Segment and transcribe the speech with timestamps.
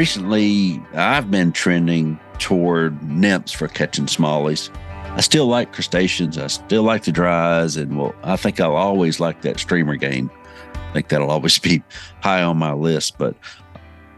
[0.00, 4.74] Recently, I've been trending toward nymphs for catching smallies.
[5.14, 6.38] I still like crustaceans.
[6.38, 10.30] I still like the dries, and well, I think I'll always like that streamer game.
[10.74, 11.82] I think that'll always be
[12.22, 13.18] high on my list.
[13.18, 13.36] But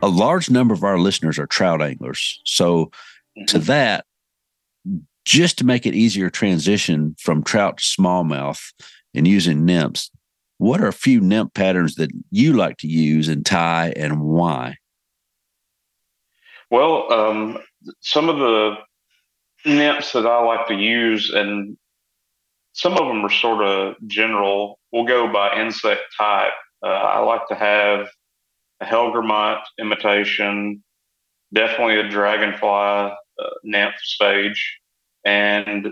[0.02, 2.40] a large number of our listeners are trout anglers.
[2.44, 2.84] So,
[3.36, 3.46] mm-hmm.
[3.46, 4.04] to that,
[5.24, 8.72] just to make it easier transition from trout to smallmouth
[9.16, 10.12] and using nymphs,
[10.58, 14.76] what are a few nymph patterns that you like to use and tie and why?
[16.72, 17.58] Well, um,
[18.00, 18.76] some of the
[19.66, 21.76] nymphs that I like to use, and
[22.72, 24.78] some of them are sort of general.
[24.90, 26.54] We'll go by insect type.
[26.82, 28.08] Uh, I like to have
[28.80, 30.82] a Hellgrammite imitation,
[31.52, 33.14] definitely a dragonfly uh,
[33.64, 34.78] nymph stage.
[35.26, 35.88] And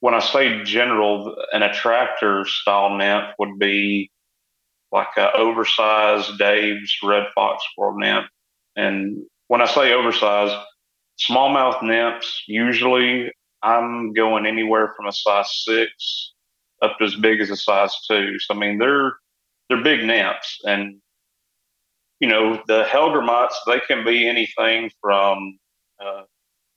[0.00, 4.10] when I say general, an attractor style nymph would be
[4.92, 8.26] like an oversized Dave's red fox squirrel nymph.
[8.76, 10.56] And when I say oversized,
[11.28, 13.30] smallmouth nymphs, usually
[13.62, 16.32] I'm going anywhere from a size six
[16.80, 18.38] up to as big as a size two.
[18.38, 19.12] So I mean they're
[19.68, 21.02] they're big nymphs, and
[22.18, 25.58] you know the Hellgrammites they can be anything from.
[26.02, 26.22] Uh,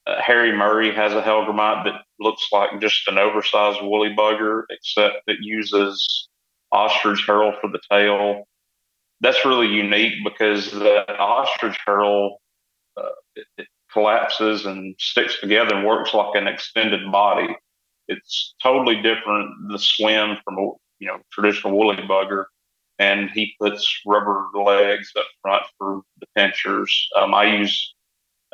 [0.05, 5.15] uh, Harry Murray has a Hellgrammite that looks like just an oversized woolly bugger, except
[5.27, 6.27] it uses
[6.73, 8.43] ostrich herl for the tail.
[9.21, 12.35] That's really unique because the ostrich uh,
[13.35, 17.47] it, collapses and sticks together and works like an extended body.
[18.07, 20.61] It's totally different the swim from a
[20.99, 22.45] you know traditional woolly bugger,
[22.99, 27.07] and he puts rubber legs up front for the pinchers.
[27.17, 27.95] Um, I use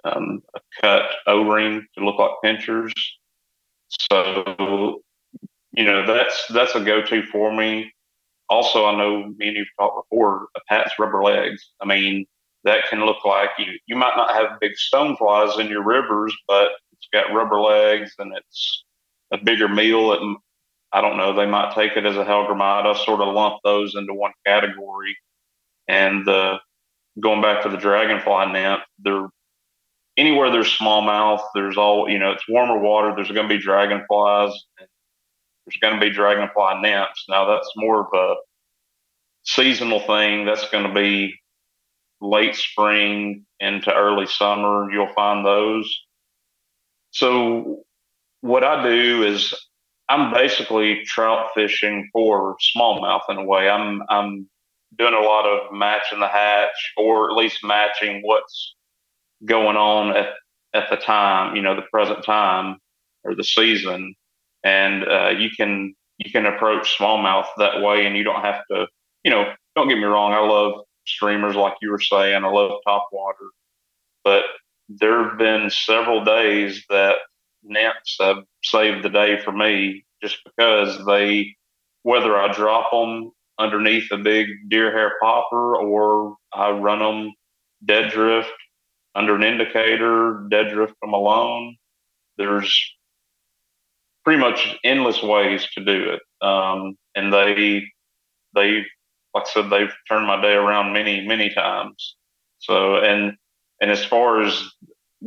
[0.03, 2.93] um, a cut O-ring to look like pinchers.
[4.11, 5.01] So
[5.73, 7.91] you know that's that's a go-to for me.
[8.49, 10.47] Also, I know many and you've talked before.
[10.55, 11.71] A Pat's rubber legs.
[11.81, 12.25] I mean,
[12.63, 16.71] that can look like you you might not have big stoneflies in your rivers, but
[16.93, 18.83] it's got rubber legs and it's
[19.31, 20.13] a bigger meal.
[20.13, 20.37] It,
[20.93, 21.33] I don't know.
[21.33, 22.85] They might take it as a Hellgrammite.
[22.85, 25.15] I sort of lump those into one category.
[25.87, 26.25] And
[27.19, 29.29] going back to the dragonfly nymph, they're
[30.17, 32.31] anywhere there's smallmouth, there's all you know.
[32.31, 33.13] It's warmer water.
[33.15, 34.51] There's going to be dragonflies.
[34.77, 37.25] There's going to be dragonfly nymphs.
[37.29, 38.35] Now that's more of a
[39.43, 40.45] seasonal thing.
[40.45, 41.40] That's going to be
[42.21, 45.99] late spring into early summer, you'll find those.
[47.11, 47.83] So,
[48.41, 49.53] what I do is
[50.09, 53.69] I'm basically trout fishing for smallmouth in a way.
[53.69, 54.49] I'm I'm
[54.97, 58.75] doing a lot of matching the hatch, or at least matching what's
[59.45, 60.29] going on at
[60.73, 62.77] at the time, you know, the present time
[63.23, 64.15] or the season,
[64.63, 68.87] and uh, you can you can approach smallmouth that way, and you don't have to,
[69.23, 72.43] you know, don't get me wrong, I love streamers, like you were saying.
[72.43, 73.49] I love top water,
[74.23, 74.43] but
[74.89, 77.15] there have been several days that
[77.63, 81.55] nymphs have saved the day for me just because they,
[82.03, 87.33] whether I drop them underneath a big deer hair popper or I run them
[87.85, 88.51] dead drift
[89.15, 91.75] under an indicator, dead drift them alone.
[92.37, 92.93] There's
[94.23, 96.45] pretty much endless ways to do it.
[96.45, 97.83] Um, and they,
[98.55, 98.83] they
[99.33, 102.15] like I said, they've turned my day around many, many times.
[102.59, 103.33] So, and
[103.81, 104.63] and as far as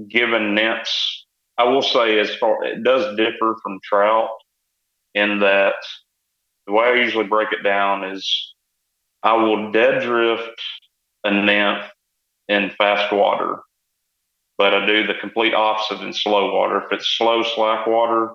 [0.09, 1.27] giving nymphs,
[1.59, 4.31] I will say as far it does differ from trout
[5.15, 5.75] in that
[6.67, 8.55] the way I usually break it down is
[9.23, 10.61] I will dead drift
[11.25, 11.91] a nymph
[12.49, 13.61] in fast water,
[14.59, 16.83] but I do the complete opposite in slow water.
[16.85, 18.35] If it's slow slack water,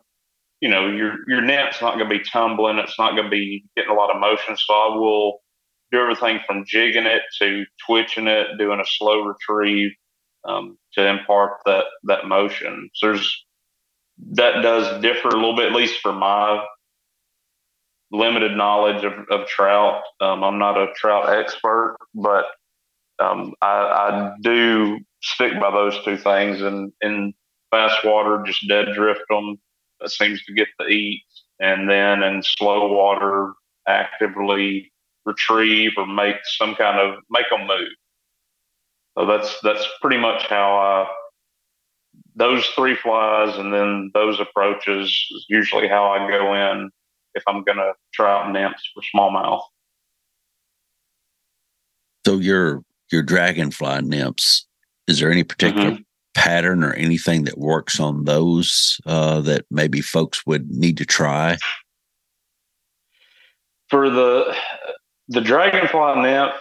[0.61, 2.77] you know your your nymph's not going to be tumbling.
[2.79, 4.57] It's not going to be getting a lot of motion.
[4.57, 5.39] So I will
[5.91, 9.91] do everything from jigging it to twitching it, doing a slow retrieve
[10.47, 12.89] um, to impart that that motion.
[12.93, 13.45] So there's
[14.31, 16.63] that does differ a little bit, at least for my
[18.11, 20.01] limited knowledge of, of trout.
[20.19, 22.45] Um, I'm not a trout expert, but
[23.19, 26.61] um, I, I, do stick by those two things.
[26.61, 27.33] And in
[27.71, 29.57] fast water, just dead drift them.
[30.05, 31.23] Seems to get the eat.
[31.59, 33.53] And then in slow water,
[33.87, 34.91] actively
[35.25, 37.89] retrieve or make some kind of make them move.
[39.17, 41.07] So that's that's pretty much how I
[42.35, 46.89] those three flies and then those approaches is usually how I go in
[47.35, 49.61] if I'm going to try out nymphs for smallmouth.
[52.25, 54.67] So your your dragonfly nymphs,
[55.07, 56.01] is there any particular mm-hmm.
[56.35, 61.57] pattern or anything that works on those uh, that maybe folks would need to try?
[63.89, 64.55] For the
[65.29, 66.55] the dragonfly nymph,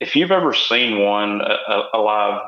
[0.00, 2.40] if you've ever seen one a, a live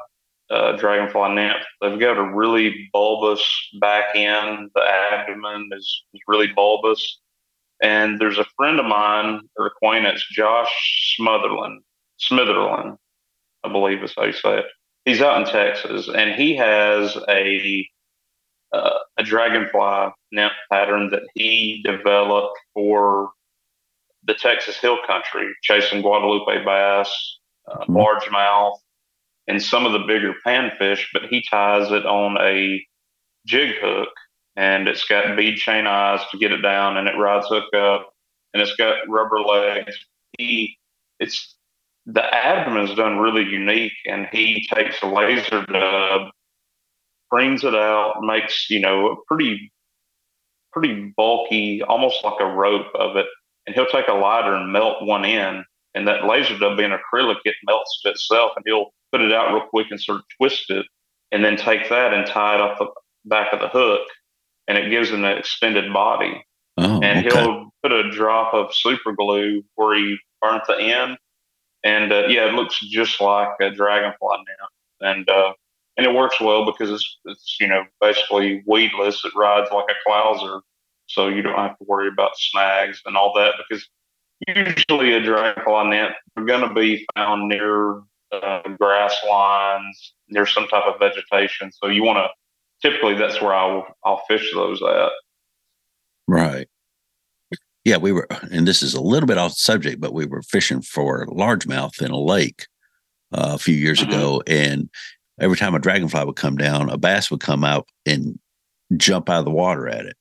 [0.51, 3.45] uh, dragonfly nymph, they've got a really bulbous
[3.81, 4.71] back end.
[4.75, 7.21] The abdomen is, is really bulbous.
[7.83, 11.81] And there's a friend of mine or acquaintance, Josh Smotherland,
[12.19, 12.97] Smitherland,
[13.65, 14.67] I believe is how you say it.
[15.05, 17.87] He's out in Texas, and he has a
[18.73, 23.31] uh, a dragonfly nymph pattern that he developed for
[24.27, 27.39] the Texas Hill Country, chasing Guadalupe bass,
[27.71, 27.97] uh, mm-hmm.
[27.97, 28.79] largemouth,
[29.47, 31.05] and some of the bigger panfish.
[31.13, 32.85] But he ties it on a
[33.47, 34.09] jig hook,
[34.57, 38.11] and it's got bead chain eyes to get it down, and it rides hook up,
[38.53, 39.97] and it's got rubber legs.
[40.39, 40.79] He,
[41.21, 41.57] it's
[42.07, 46.29] the abdomen is done really unique, and he takes a laser dub,
[47.31, 49.71] brings it out, makes you know a pretty
[50.73, 53.27] pretty bulky, almost like a rope of it,
[53.67, 55.65] and he'll take a lighter and melt one in,
[55.95, 59.53] and that laser dub being acrylic, it melts to itself, and he'll put it out
[59.53, 60.87] real quick and sort of twist it,
[61.33, 62.87] and then take that and tie it off the
[63.25, 64.07] back of the hook,
[64.69, 66.45] and it gives him an extended body.
[66.77, 67.41] Oh, and okay.
[67.41, 71.17] he'll put a drop of super glue where he burnt the end,
[71.85, 75.53] and uh, yeah, it looks just like a dragonfly now, and uh,
[75.97, 79.25] and it works well because it's it's you know basically weedless.
[79.25, 80.61] It rides like a clouser,
[81.07, 83.89] so you don't have to worry about snags and all that because
[84.47, 88.01] usually a dragonfly net are going to be found near
[88.33, 91.71] uh, grass lines, near some type of vegetation.
[91.73, 92.29] So you want to
[92.89, 95.11] typically that's where I'll I'll fish those at.
[96.27, 96.69] Right.
[97.85, 100.81] Yeah, we were, and this is a little bit off subject, but we were fishing
[100.81, 102.67] for largemouth in a lake
[103.33, 104.11] uh, a few years mm-hmm.
[104.11, 104.89] ago, and
[105.39, 108.39] every time a dragonfly would come down, a bass would come out and
[108.97, 110.17] jump out of the water at it.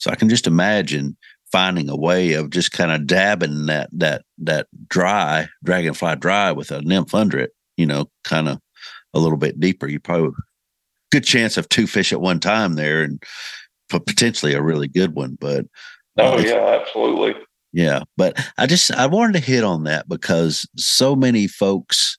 [0.00, 1.16] So I can just imagine
[1.52, 6.70] finding a way of just kind of dabbing that that that dry dragonfly dry with
[6.70, 8.58] a nymph under it, you know, kind of
[9.14, 9.86] a little bit deeper.
[9.86, 10.30] You probably
[11.12, 13.22] good chance of two fish at one time there, and
[13.88, 15.36] potentially a really good one.
[15.40, 15.66] But
[16.18, 17.34] oh uh, yeah, absolutely.
[17.72, 22.18] Yeah, but I just I wanted to hit on that because so many folks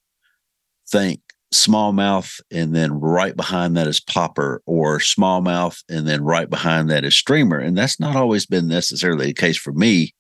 [0.89, 1.19] think
[1.53, 7.03] smallmouth and then right behind that is popper or smallmouth and then right behind that
[7.03, 7.57] is streamer.
[7.57, 10.13] And that's not always been necessarily the case for me.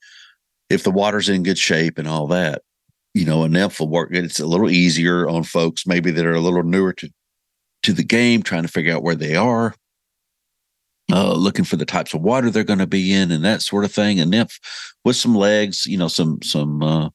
[0.69, 2.61] If the water's in good shape and all that
[3.13, 6.33] you know a nymph will work it's a little easier on folks maybe that are
[6.33, 7.09] a little newer to
[7.83, 9.75] to the game trying to figure out where they are
[11.11, 13.83] uh, looking for the types of water they're going to be in and that sort
[13.83, 14.19] of thing.
[14.19, 14.59] A nymph
[15.03, 17.09] with some legs you know some some uh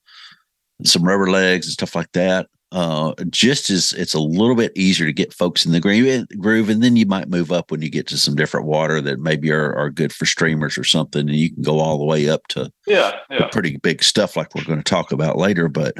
[0.84, 5.06] some rubber legs and stuff like that uh, just as it's a little bit easier
[5.06, 7.88] to get folks in the groove, groove, and then you might move up when you
[7.88, 11.36] get to some different water that maybe are, are good for streamers or something, and
[11.36, 13.46] you can go all the way up to yeah, yeah.
[13.48, 15.68] pretty big stuff like we're going to talk about later.
[15.68, 15.94] But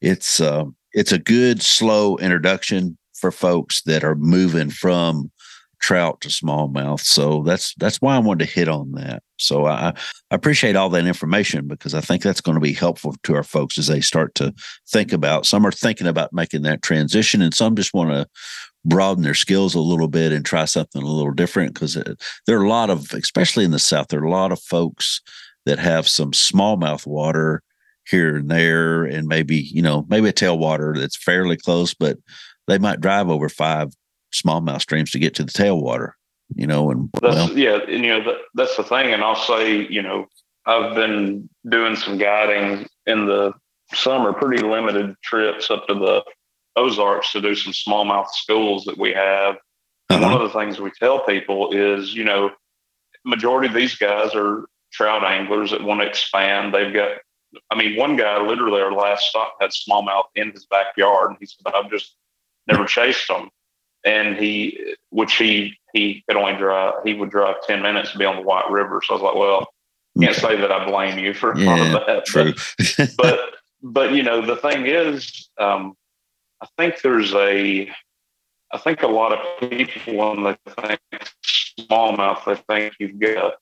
[0.00, 5.30] it's uh, it's a good slow introduction for folks that are moving from
[5.80, 7.00] trout to smallmouth.
[7.00, 9.22] So that's that's why I wanted to hit on that.
[9.38, 9.88] So I,
[10.30, 13.44] I appreciate all that information because I think that's going to be helpful to our
[13.44, 14.52] folks as they start to
[14.88, 15.46] think about.
[15.46, 18.26] Some are thinking about making that transition, and some just want to
[18.84, 21.94] broaden their skills a little bit and try something a little different because
[22.46, 25.20] there are a lot of, especially in the South, there are a lot of folks
[25.66, 27.62] that have some smallmouth water
[28.08, 32.16] here and there, and maybe you know maybe a tailwater that's fairly close, but
[32.66, 33.92] they might drive over five
[34.32, 36.12] smallmouth streams to get to the tailwater,
[36.54, 39.12] you know, and that's, well, yeah, and you know that, that's the thing.
[39.12, 40.26] And I'll say, you know,
[40.66, 43.52] I've been doing some guiding in the
[43.94, 46.24] summer, pretty limited trips up to the
[46.76, 49.56] Ozarks to do some smallmouth schools that we have.
[50.10, 50.22] Uh-huh.
[50.22, 52.50] one of the things we tell people is, you know,
[53.24, 56.72] majority of these guys are trout anglers that want to expand.
[56.72, 57.18] They've got,
[57.70, 61.46] I mean, one guy literally our last stop had smallmouth in his backyard, and he
[61.46, 62.16] said, "I've just
[62.66, 63.50] never chased them."
[64.04, 68.24] And he, which he he could only drive, he would drive ten minutes to be
[68.24, 69.00] on the White River.
[69.04, 69.68] So I was like, well,
[70.20, 72.26] can't say that I blame you for yeah, of that.
[72.26, 72.52] True.
[72.98, 73.40] But, but,
[73.82, 75.94] but you know the thing is, um,
[76.60, 77.90] I think there's a,
[78.72, 81.00] I think a lot of people when they think
[81.80, 83.52] smallmouth, they think you've got to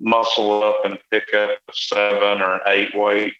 [0.00, 3.34] muscle up and pick up a seven or an eight weight,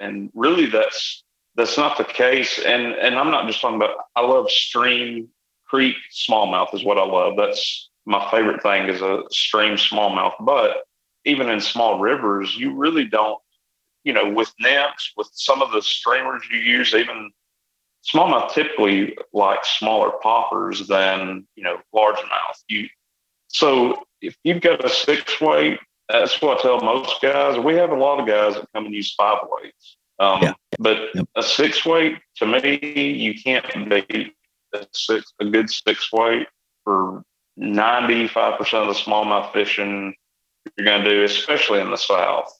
[0.00, 1.24] and really that's
[1.56, 2.58] that's not the case.
[2.58, 3.96] And and I'm not just talking about.
[4.14, 5.28] I love stream
[5.72, 7.34] creek smallmouth is what I love.
[7.38, 10.34] That's my favorite thing is a stream smallmouth.
[10.40, 10.84] But
[11.24, 13.40] even in small rivers, you really don't,
[14.04, 17.30] you know, with nymphs, with some of the streamers you use, even
[18.12, 22.58] smallmouth typically like smaller poppers than, you know, largemouth.
[22.68, 22.88] You
[23.48, 25.78] so if you've got a six weight,
[26.10, 27.58] that's what I tell most guys.
[27.58, 29.96] We have a lot of guys that come and use five weights.
[30.18, 30.52] Um, yeah.
[30.78, 31.26] But yep.
[31.34, 32.78] a six weight to me,
[33.12, 34.34] you can't beat
[34.74, 36.46] a six a good six weight
[36.84, 37.22] for
[37.56, 40.14] ninety five percent of the smallmouth fishing
[40.76, 42.52] you're going to do, especially in the south.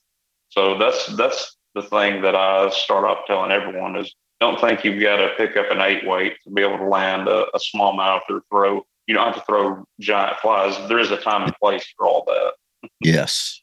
[0.50, 5.00] So that's that's the thing that I start off telling everyone is don't think you've
[5.00, 8.22] got to pick up an eight weight to be able to land a, a smallmouth
[8.28, 8.84] or throw.
[9.06, 10.76] You don't have to throw giant flies.
[10.88, 12.90] There is a time and place for all that.
[13.00, 13.62] Yes,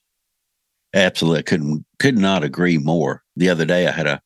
[0.94, 1.44] absolutely.
[1.44, 3.24] Couldn't could not agree more.
[3.36, 4.22] The other day, I had a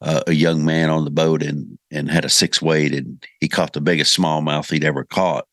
[0.00, 3.48] uh, a young man on the boat and and had a six weight, and he
[3.48, 5.46] caught the biggest smallmouth he'd ever caught.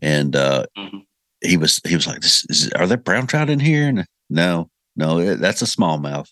[0.00, 0.98] And uh, mm-hmm.
[1.40, 4.70] he was he was like, "This is are there brown trout in here?" And no,
[4.96, 6.28] no, that's a smallmouth.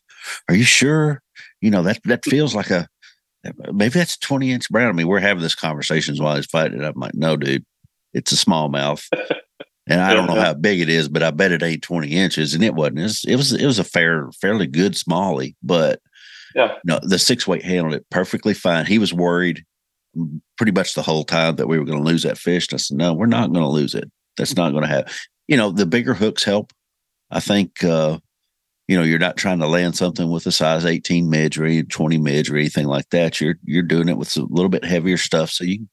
[0.49, 1.23] Are you sure?
[1.61, 2.87] You know that that feels like a
[3.73, 4.89] maybe that's a twenty inch brown.
[4.89, 6.83] I mean, we're having this conversations while he's fighting.
[6.83, 7.65] I'm like, no, dude,
[8.13, 9.07] it's a smallmouth.
[9.87, 12.55] And I don't know how big it is, but I bet it ain't 20 inches.
[12.55, 13.01] And it wasn't.
[13.01, 16.01] It was it was, it was a fair, fairly good smallie, but
[16.55, 18.87] yeah, no, the six weight handled it perfectly fine.
[18.87, 19.65] He was worried
[20.57, 22.69] pretty much the whole time that we were going to lose that fish.
[22.69, 24.11] And I said, no, we're not going to lose it.
[24.37, 25.13] That's not going to happen.
[25.47, 26.73] You know, the bigger hooks help.
[27.31, 28.19] I think uh,
[28.91, 32.19] you know, you're not trying to land something with a size 18 midge or 20
[32.19, 33.41] midge or anything like that.
[33.41, 35.51] You're you're doing it with a little bit heavier stuff.
[35.51, 35.87] So you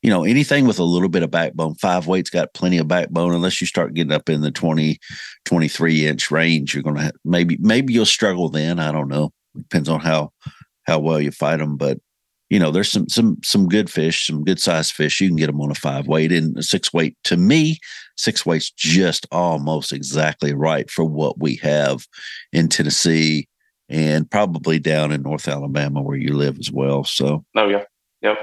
[0.00, 3.34] you know, anything with a little bit of backbone, five weight's got plenty of backbone.
[3.34, 4.98] Unless you start getting up in the 20,
[5.44, 8.78] 23 inch range, you're gonna have, maybe maybe you'll struggle then.
[8.78, 9.34] I don't know.
[9.56, 10.32] Depends on how
[10.86, 11.98] how well you fight them, but
[12.50, 15.20] you know, there's some some some good fish, some good sized fish.
[15.20, 17.16] You can get them on a five weight and a six weight.
[17.24, 17.78] To me,
[18.16, 22.06] six weight's just almost exactly right for what we have
[22.52, 23.48] in Tennessee
[23.88, 27.04] and probably down in North Alabama where you live as well.
[27.04, 27.84] So, oh yeah,
[28.20, 28.36] yep.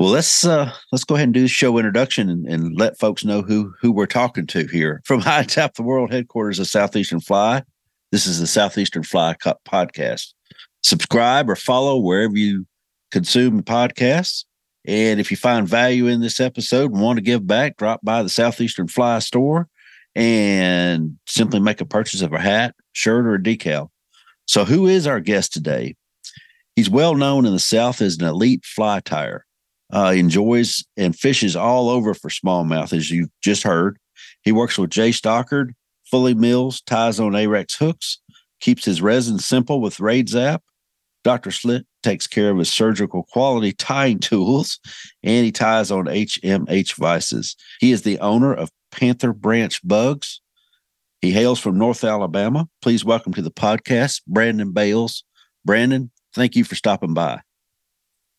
[0.00, 3.24] Well, let's uh, let's go ahead and do the show introduction and, and let folks
[3.24, 7.20] know who who we're talking to here from High Top the World headquarters of Southeastern
[7.20, 7.62] Fly.
[8.10, 10.32] This is the Southeastern Fly Cup podcast.
[10.82, 12.66] Subscribe or follow wherever you
[13.10, 14.44] consume podcasts.
[14.86, 18.22] And if you find value in this episode and want to give back, drop by
[18.22, 19.68] the Southeastern Fly store
[20.14, 23.90] and simply make a purchase of a hat, shirt, or a decal.
[24.46, 25.94] So, who is our guest today?
[26.76, 29.40] He's well known in the South as an elite fly tyer.
[29.92, 33.98] Uh, enjoys and fishes all over for smallmouth, as you just heard.
[34.42, 35.74] He works with Jay Stockard,
[36.10, 38.18] Fully Mills, ties on Ahrex hooks,
[38.60, 40.62] keeps his resin simple with Raid Zap,
[41.24, 41.50] Dr.
[41.50, 44.78] Slick takes care of his surgical quality tying tools
[45.22, 47.56] and he ties on HMH vices.
[47.80, 50.40] He is the owner of Panther Branch Bugs.
[51.20, 52.68] He hails from North Alabama.
[52.80, 55.24] Please welcome to the podcast, Brandon Bales.
[55.64, 57.40] Brandon, thank you for stopping by.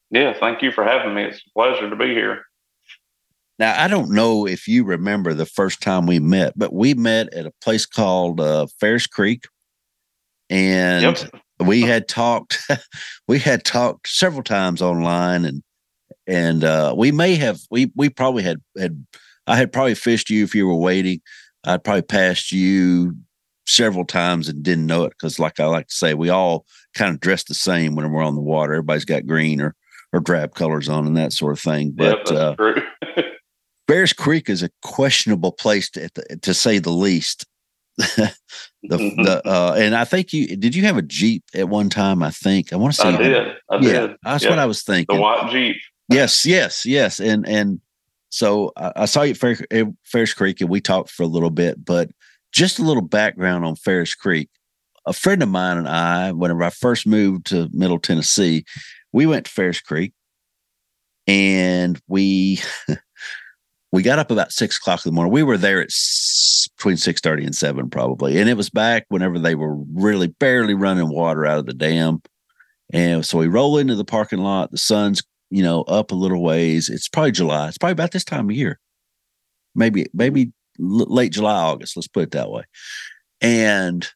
[0.10, 1.26] Yeah, thank you for having me.
[1.26, 2.46] It's a pleasure to be here.
[3.60, 7.34] Now, I don't know if you remember the first time we met, but we met
[7.34, 9.44] at a place called uh, Ferris Creek.
[10.50, 12.60] And yep we had talked
[13.28, 15.64] we had talked several times online and
[16.28, 19.06] and uh, we may have we we probably had had
[19.48, 21.22] I had probably fished you if you were waiting.
[21.64, 23.16] I'd probably passed you
[23.66, 27.14] several times and didn't know it because, like I like to say, we all kind
[27.14, 28.74] of dress the same when we're on the water.
[28.74, 29.76] Everybody's got green or
[30.14, 31.94] or drab colors on and that sort of thing.
[31.96, 32.56] But uh,
[33.90, 37.48] Ferris Creek is a questionable place to to say the least.
[37.98, 38.34] the,
[38.84, 42.22] the uh, and I think you did you have a Jeep at one time?
[42.22, 43.48] I think I want to say I did.
[43.70, 44.16] I yeah, did.
[44.24, 45.16] That's what I was thinking.
[45.16, 45.78] The white Jeep.
[46.08, 47.20] Yes, yes, yes.
[47.20, 47.82] And and
[48.30, 49.34] so I, I saw you
[49.72, 52.12] at Ferris Creek and we talked for a little bit, but
[52.52, 54.50] just a little background on Ferris Creek.
[55.08, 58.66] A friend of mine and I, whenever I first moved to Middle Tennessee,
[59.12, 60.14] we went to Ferris Creek
[61.26, 62.62] and we
[63.92, 65.34] we got up about six o'clock in the morning.
[65.34, 65.90] We were there at
[66.78, 68.38] between 6.30 and 7 probably.
[68.38, 72.22] And it was back whenever they were really barely running water out of the dam.
[72.94, 74.72] And so we roll into the parking lot.
[74.72, 76.90] The sun's you know up a little ways.
[76.90, 77.68] It's probably july.
[77.68, 78.80] It's probably about this time of year.
[79.76, 82.64] Maybe maybe late july august let's put it that way.
[83.42, 84.08] And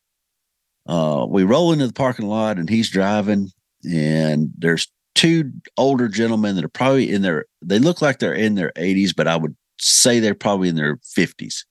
[0.88, 3.51] uh, we roll into the parking lot and he's driving
[3.84, 8.56] and there's two older gentlemen that are probably in their they look like they're in
[8.56, 11.65] their 80s but i would say they're probably in their 50s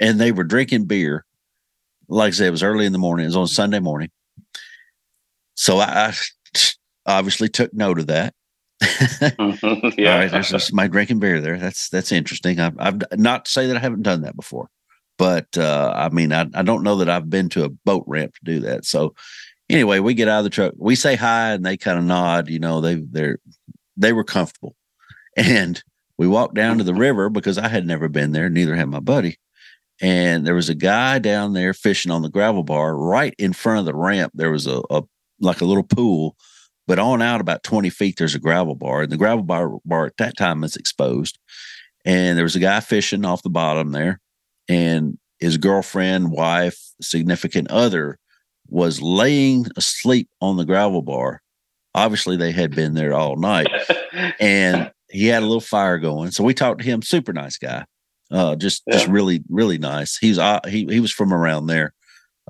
[0.00, 1.24] and they were drinking beer.
[2.08, 3.24] Like I said, it was early in the morning.
[3.24, 4.10] It was on Sunday morning.
[5.54, 6.14] So I,
[7.08, 8.34] obviously took note of that.
[8.82, 9.88] mm-hmm.
[9.98, 10.12] Yeah.
[10.12, 11.58] All right, there's just my drinking beer there.
[11.58, 12.60] That's that's interesting.
[12.60, 14.68] I've, I've not to say that I haven't done that before,
[15.16, 18.34] but uh, I mean I, I don't know that I've been to a boat ramp
[18.34, 18.84] to do that.
[18.84, 19.14] So
[19.68, 22.48] anyway, we get out of the truck, we say hi, and they kind of nod.
[22.48, 23.38] You know, they they're
[23.96, 24.76] they were comfortable,
[25.36, 25.82] and
[26.18, 28.50] we walked down to the river because I had never been there.
[28.50, 29.38] Neither had my buddy
[30.00, 33.80] and there was a guy down there fishing on the gravel bar right in front
[33.80, 34.32] of the ramp.
[34.34, 35.02] There was a, a
[35.40, 36.36] like a little pool,
[36.86, 39.02] but on out about 20 feet, there's a gravel bar.
[39.02, 41.38] And the gravel bar, bar at that time is exposed.
[42.04, 44.20] And there was a guy fishing off the bottom there.
[44.68, 48.18] And his girlfriend, wife, significant other
[48.68, 51.42] was laying asleep on the gravel bar.
[51.94, 53.68] Obviously, they had been there all night.
[54.40, 56.30] and he had a little fire going.
[56.30, 57.84] So we talked to him, super nice guy.
[58.30, 58.94] Uh, just yeah.
[58.94, 60.18] just really really nice.
[60.18, 61.94] He's uh, he he was from around there,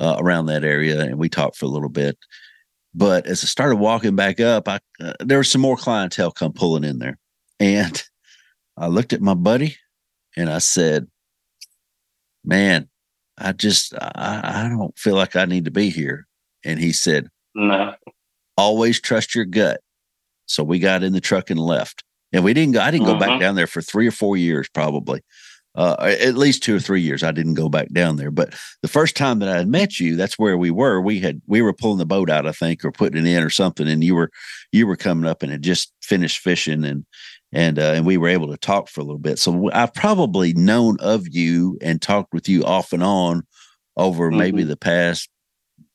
[0.01, 2.19] uh, around that area, and we talked for a little bit.
[2.95, 6.53] But as I started walking back up, I uh, there was some more clientele come
[6.53, 7.17] pulling in there,
[7.61, 8.03] and
[8.77, 9.77] I looked at my buddy,
[10.37, 11.07] and I said,
[12.45, 12.89] "Man,
[13.37, 16.27] I just I, I don't feel like I need to be here."
[16.65, 17.95] And he said, "No,
[18.57, 19.81] always trust your gut."
[20.47, 22.81] So we got in the truck and left, and we didn't go.
[22.81, 23.41] I didn't go back mm-hmm.
[23.41, 25.23] down there for three or four years, probably
[25.79, 27.23] uh, at least two or three years.
[27.23, 30.17] I didn't go back down there, but the first time that I had met you,
[30.17, 31.01] that's where we were.
[31.01, 33.51] We had we were pulling the boat out, I think, or putting it in or
[33.51, 34.31] something, and you were
[34.73, 37.07] you were coming up and had just finished fishing, and
[37.53, 39.39] and uh, and we were able to talk for a little bit.
[39.39, 43.43] So I've probably known of you and talked with you off and on
[43.97, 44.39] over mm-hmm.
[44.39, 45.29] maybe the past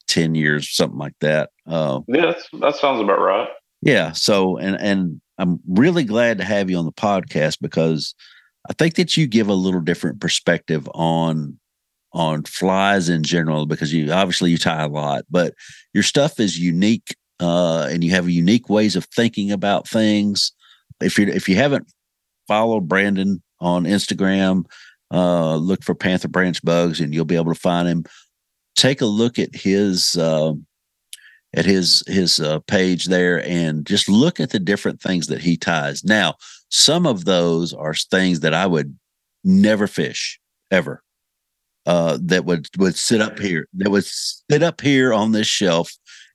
[0.08, 1.50] ten years, something like that.
[1.68, 3.50] Uh, yeah, that sounds about right.
[3.82, 4.14] Yeah.
[4.14, 8.14] So and and I'm really glad to have you on the podcast because
[8.70, 11.60] I think that you give a little different perspective on
[12.14, 15.56] on flies in general because you obviously you tie a lot, but
[15.94, 20.52] your stuff is unique uh, and you have unique ways of thinking about things.
[21.02, 21.92] If you if you haven't
[22.48, 24.66] followed Brandon on Instagram,
[25.12, 28.06] uh, look for Panther Branch Bugs and you'll be able to find him.
[28.76, 30.54] Take a look at his uh,
[31.54, 35.58] at his his uh, page there and just look at the different things that he
[35.58, 36.04] ties.
[36.04, 36.36] Now,
[36.70, 38.98] some of those are things that I would
[39.44, 40.40] never fish
[40.72, 41.04] ever.
[41.86, 45.92] Uh, that would would sit up here that would sit up here on this shelf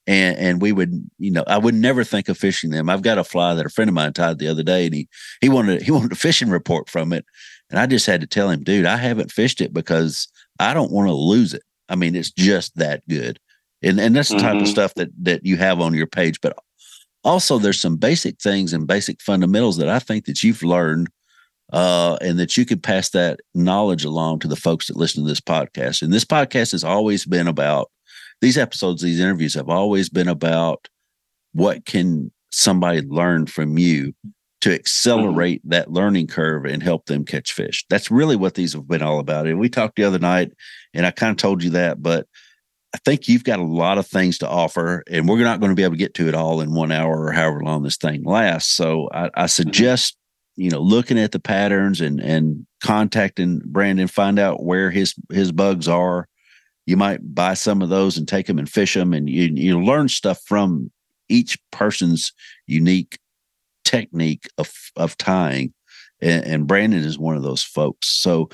[0.07, 2.91] and and we would you know I would never think of fishing them.
[2.91, 5.09] I've got a fly that a friend of mine tied the other day and he
[5.41, 7.25] he wanted he wanted a fishing report from it
[7.71, 10.29] and I just had to tell him, dude, I haven't fished it because
[10.59, 11.63] I don't want to lose it.
[11.89, 13.39] I mean, it's just that good
[13.83, 14.63] and and that's the type mm-hmm.
[14.63, 16.57] of stuff that that you have on your page but
[17.25, 21.09] also there's some basic things and basic fundamentals that i think that you've learned
[21.71, 25.29] uh, and that you could pass that knowledge along to the folks that listen to
[25.29, 27.91] this podcast and this podcast has always been about
[28.41, 30.89] these episodes these interviews have always been about
[31.53, 34.15] what can somebody learn from you
[34.61, 34.75] to mm-hmm.
[34.77, 35.71] accelerate mm-hmm.
[35.71, 39.19] that learning curve and help them catch fish that's really what these have been all
[39.19, 40.51] about and we talked the other night
[40.95, 42.27] and i kind of told you that but
[42.95, 45.77] I think you've got a lot of things to offer, and we're not going to
[45.77, 48.25] be able to get to it all in one hour or however long this thing
[48.25, 48.73] lasts.
[48.73, 49.47] So I, I mm-hmm.
[49.47, 50.17] suggest,
[50.57, 55.53] you know, looking at the patterns and and contacting Brandon, find out where his his
[55.53, 56.29] bugs are.
[56.87, 59.83] You might buy some of those and take them and fish them, and you you
[59.83, 60.91] learn stuff from
[61.29, 62.33] each person's
[62.67, 63.19] unique
[63.85, 65.75] technique of of tying.
[66.21, 68.09] And, and Brandon is one of those folks.
[68.09, 68.49] So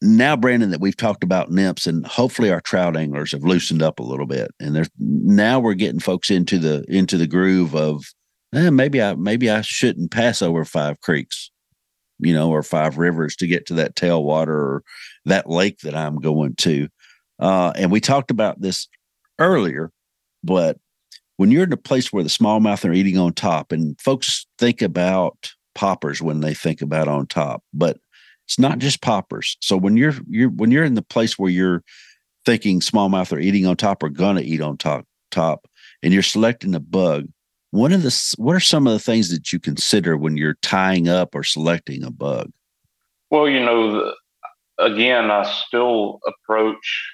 [0.00, 3.98] now, Brandon, that we've talked about nymphs and hopefully our trout anglers have loosened up
[3.98, 8.04] a little bit, and there's now we're getting folks into the into the groove of
[8.54, 11.50] eh, maybe I maybe I shouldn't pass over five creeks,
[12.18, 14.82] you know, or five rivers to get to that tailwater or
[15.24, 16.88] that lake that I'm going to.
[17.38, 18.88] Uh, and we talked about this
[19.38, 19.90] earlier,
[20.44, 20.78] but
[21.36, 24.82] when you're in a place where the smallmouth are eating on top, and folks think
[24.82, 27.98] about poppers when they think about on top, but
[28.46, 29.56] it's not just poppers.
[29.60, 31.82] So when you're you're when you're in the place where you're
[32.44, 35.66] thinking smallmouth are eating on top or gonna eat on top top,
[36.02, 37.28] and you're selecting a bug,
[37.70, 41.08] one of the what are some of the things that you consider when you're tying
[41.08, 42.50] up or selecting a bug?
[43.30, 44.14] Well, you know, the,
[44.78, 47.12] again, I still approach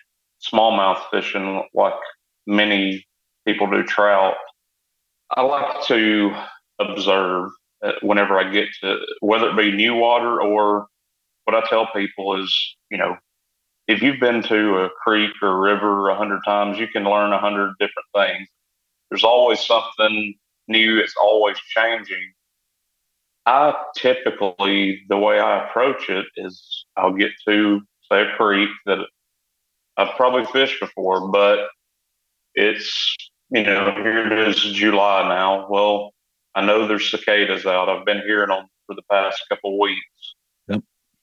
[0.53, 1.95] smallmouth fishing like
[2.47, 3.07] many
[3.47, 4.35] people do trout.
[5.31, 6.35] I like to
[6.79, 7.51] observe
[7.85, 10.87] uh, whenever I get to whether it be new water or
[11.49, 13.17] what I tell people is, you know,
[13.87, 17.33] if you've been to a creek or a river a hundred times, you can learn
[17.33, 18.47] a hundred different things.
[19.09, 20.35] There's always something
[20.69, 20.99] new.
[20.99, 22.35] It's always changing.
[23.47, 27.81] I typically, the way I approach it is I'll get to,
[28.13, 28.99] say, a creek that
[29.97, 31.61] I've probably fished before, but
[32.57, 33.17] it's,
[33.49, 35.67] you know, here it is July now.
[35.71, 36.13] Well,
[36.55, 37.89] I know there's cicadas out.
[37.89, 40.05] I've been hearing them for the past couple weeks.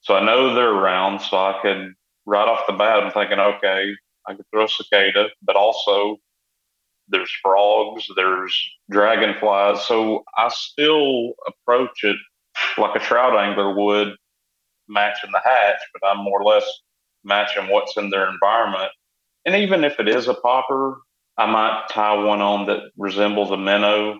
[0.05, 1.93] So I know they're around, so I could
[2.27, 3.91] right off the bat, I'm thinking, okay,
[4.27, 6.17] I could throw cicada, but also
[7.07, 8.55] there's frogs, there's
[8.91, 9.83] dragonflies.
[9.87, 12.17] So I still approach it
[12.77, 14.15] like a trout angler would
[14.87, 16.69] matching the hatch, but I'm more or less
[17.23, 18.91] matching what's in their environment.
[19.47, 20.97] And even if it is a popper,
[21.37, 24.19] I might tie one on that resembles a minnow.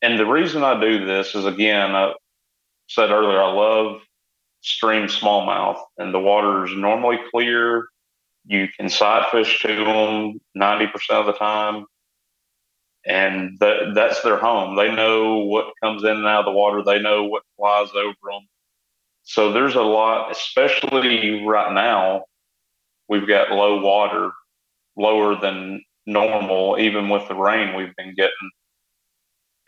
[0.00, 2.12] And the reason I do this is again, I
[2.88, 4.00] said earlier, I love
[4.64, 7.88] stream smallmouth, and the water is normally clear.
[8.46, 11.84] You can sight fish to them 90% of the time.
[13.06, 14.76] And that, that's their home.
[14.76, 18.14] They know what comes in and out of the water, they know what flies over
[18.32, 18.48] them.
[19.24, 22.24] So there's a lot, especially right now,
[23.08, 24.30] we've got low water,
[24.96, 28.50] lower than normal, even with the rain we've been getting.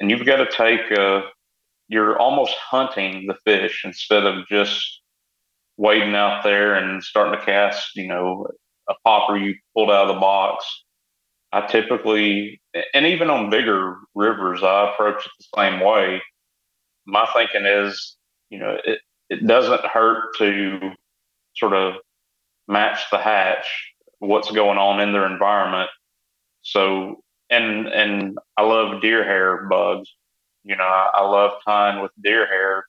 [0.00, 1.24] And you've got to take a,
[1.88, 5.00] you're almost hunting the fish instead of just
[5.76, 8.46] wading out there and starting to cast, you know,
[8.88, 10.64] a popper you pulled out of the box.
[11.52, 12.60] I typically,
[12.92, 16.22] and even on bigger rivers, I approach it the same way.
[17.06, 18.16] My thinking is,
[18.50, 20.92] you know, it, it doesn't hurt to
[21.54, 21.94] sort of
[22.68, 23.66] match the hatch,
[24.18, 25.90] what's going on in their environment.
[26.62, 30.12] So, and and I love deer hair bugs.
[30.66, 32.86] You know, I, love tying with deer hair.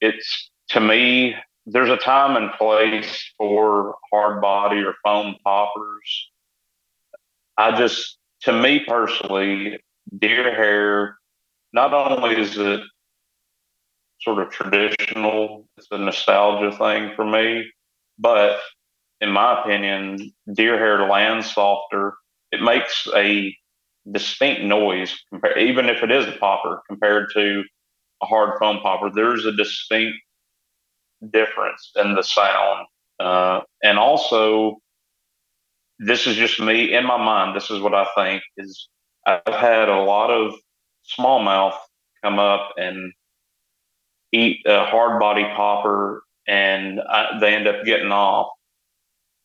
[0.00, 1.34] It's to me,
[1.66, 6.30] there's a time and place for hard body or foam poppers.
[7.58, 9.80] I just, to me personally,
[10.16, 11.18] deer hair,
[11.72, 12.82] not only is it
[14.20, 15.66] sort of traditional.
[15.76, 17.64] It's a nostalgia thing for me.
[18.18, 18.60] But
[19.20, 22.14] in my opinion, deer hair lands softer.
[22.52, 23.54] It makes a
[24.10, 25.14] distinct noise,
[25.58, 27.62] even if it is a popper compared to
[28.22, 29.10] a hard foam popper.
[29.14, 30.18] There's a distinct
[31.32, 32.86] difference in the sound.
[33.20, 34.78] Uh, and also,
[35.98, 37.54] this is just me in my mind.
[37.54, 38.88] This is what I think is
[39.26, 40.54] I've had a lot of
[41.16, 41.76] smallmouth
[42.24, 43.12] come up and
[44.32, 48.48] eat a hard body popper and I, they end up getting off.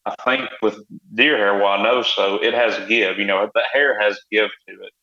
[0.08, 0.80] I think with
[1.14, 3.20] deer hair, well, I know so, it has a give.
[3.20, 4.94] You know, the hair has give to it.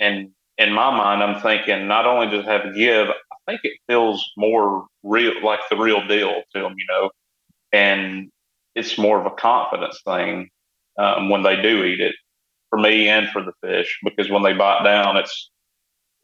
[0.00, 3.78] And in my mind, I'm thinking not only does it have give, I think it
[3.88, 7.10] feels more real, like the real deal to them, you know,
[7.72, 8.30] and
[8.74, 10.48] it's more of a confidence thing
[10.98, 12.14] um, when they do eat it
[12.70, 15.50] for me and for the fish because when they bite down, it's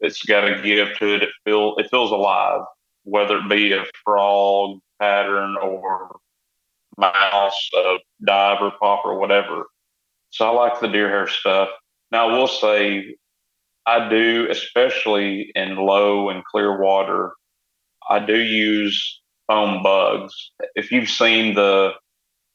[0.01, 1.23] it's got a give to it.
[1.23, 2.61] It feel it feels alive
[3.03, 6.17] whether it be a frog pattern or
[6.97, 9.65] mouse, a diver, pop, or whatever.
[10.29, 11.69] So I like the deer hair stuff.
[12.11, 13.15] Now, I will say,
[13.85, 17.33] I do, especially in low and clear water,
[18.09, 20.33] I do use foam bugs.
[20.75, 21.93] If you've seen the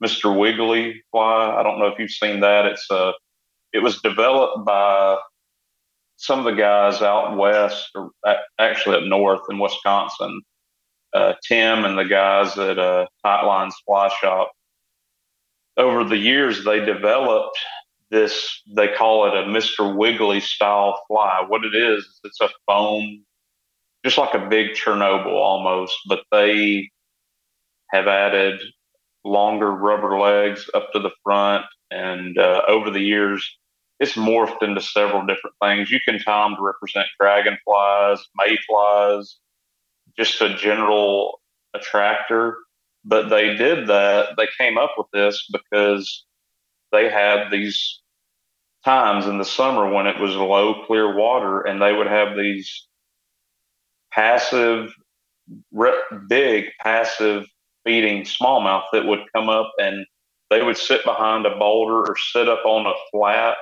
[0.03, 0.37] Mr.
[0.37, 2.67] Wiggly fly, I don't know if you've seen that.
[2.67, 3.13] It's a,
[3.73, 5.19] it was developed by
[6.17, 8.11] some of the guys out west, or
[8.59, 10.43] actually up north in Wisconsin,
[11.13, 14.53] uh, Tim and the guys at uh, Tightlines Fly Shop.
[15.77, 17.59] Over the years, they developed
[18.11, 18.63] this.
[18.75, 19.97] They call it a Mr.
[19.97, 21.45] Wiggly style fly.
[21.47, 23.25] What it is, it's a foam,
[24.05, 26.91] just like a big Chernobyl almost, but they
[27.91, 28.61] have added
[29.25, 33.59] longer rubber legs up to the front, and uh, over the years,
[33.99, 35.91] it's morphed into several different things.
[35.91, 39.39] You can tie them to represent dragonflies, mayflies,
[40.21, 41.41] just a general
[41.75, 42.59] attractor.
[43.05, 44.35] But they did that.
[44.37, 46.25] They came up with this because
[46.93, 48.01] they had these
[48.85, 52.87] times in the summer when it was low, clear water, and they would have these
[54.13, 54.93] passive,
[56.29, 57.47] big, passive
[57.85, 60.05] feeding smallmouth that would come up and
[60.51, 63.57] they would sit behind a boulder or sit up on a flat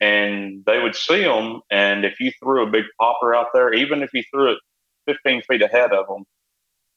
[0.00, 1.60] and they would see them.
[1.70, 4.58] And if you threw a big popper out there, even if you threw it
[5.06, 6.24] 15 feet ahead of them,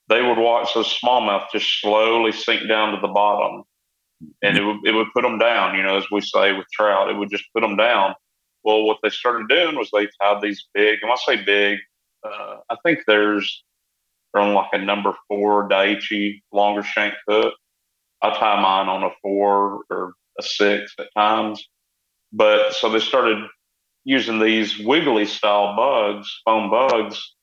[0.10, 3.64] they would watch those smallmouth just slowly sink down to the bottom.
[4.42, 7.10] And it would, it would put them down, you know, as we say with trout,
[7.10, 8.16] it would just put them down.
[8.64, 11.80] Well, what they started doing was they tied these big, and I say big,
[12.24, 13.64] uh, I think there's
[14.36, 17.54] on like a number four Daiichi longer shank hook.
[18.22, 21.66] I tie mine on a four or a six at times.
[22.34, 23.46] But so they started
[24.04, 27.35] using these wiggly style bugs, foam bugs.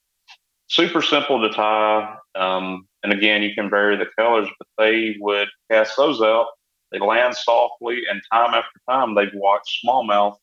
[0.73, 2.17] Super simple to tie.
[2.35, 6.47] Um, and again, you can vary the colors, but they would cast those out.
[6.91, 10.37] They land softly, and time after time, they've watched smallmouth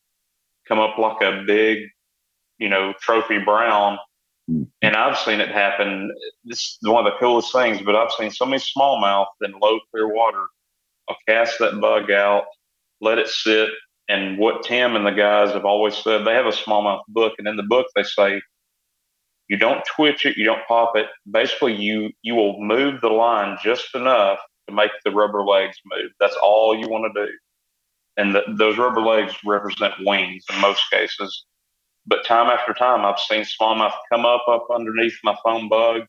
[0.67, 1.79] come up like a big,
[2.59, 3.97] you know, trophy brown.
[4.47, 4.63] Hmm.
[4.83, 6.13] And I've seen it happen.
[6.45, 9.79] This is one of the coolest things, but I've seen so many smallmouth in low,
[9.89, 10.45] clear water.
[11.09, 12.43] I'll cast that bug out,
[13.01, 13.69] let it sit,
[14.09, 17.47] and what Tim and the guys have always said, they have a smallmouth book, and
[17.47, 18.43] in the book they say
[19.49, 21.07] you don't twitch it, you don't pop it.
[21.31, 26.12] Basically, you you will move the line just enough to make the rubber legs move.
[26.19, 27.31] That's all you want to do.
[28.17, 31.45] and the, those rubber legs represent wings in most cases.
[32.07, 36.03] But time after time, I've seen smallmouth come up up underneath my foam bug,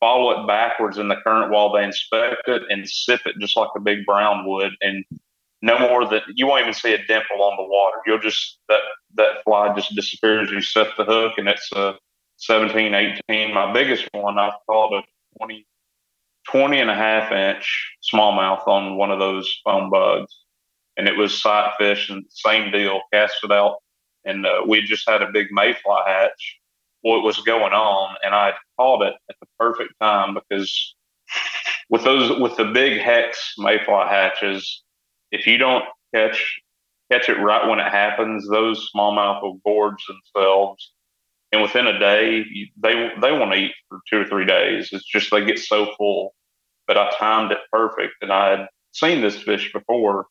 [0.00, 3.70] follow it backwards in the current while they inspect it, and sip it just like
[3.76, 5.04] a big brown would, and
[5.62, 7.98] no more than you won't even see a dimple on the water.
[8.06, 8.80] You'll just that
[9.16, 10.50] that fly just disappears.
[10.50, 11.96] You set the hook, and it's a
[12.44, 13.54] 17, 18.
[13.54, 15.02] My biggest one, I've caught a
[15.38, 15.66] 20,
[16.50, 20.34] 20 and a half inch smallmouth on one of those foam bugs.
[20.96, 23.76] And it was sight fish and same deal, cast it out.
[24.24, 26.58] And uh, we just had a big mayfly hatch.
[27.00, 30.94] What was going on, and I caught it at the perfect time because
[31.90, 34.82] with those with the big hex mayfly hatches,
[35.30, 36.62] if you don't catch
[37.12, 40.93] catch it right when it happens, those smallmouth will gorge themselves
[41.54, 42.44] and within a day
[42.82, 44.90] they they want to eat for two or three days.
[44.92, 46.34] It's just they get so full.
[46.86, 50.26] But I timed it perfect, and I had seen this fish before,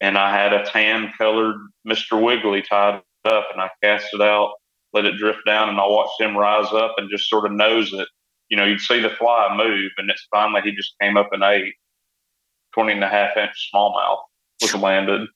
[0.00, 2.22] and I had a tan colored Mr.
[2.22, 4.54] Wiggly tied up, and I cast it out,
[4.94, 7.92] let it drift down, and I watched him rise up and just sort of nose
[7.92, 8.08] it.
[8.48, 11.42] You know, you'd see the fly move, and it's finally he just came up and
[11.42, 11.74] ate
[12.74, 14.22] 20 and a half inch smallmouth
[14.62, 15.28] was landed.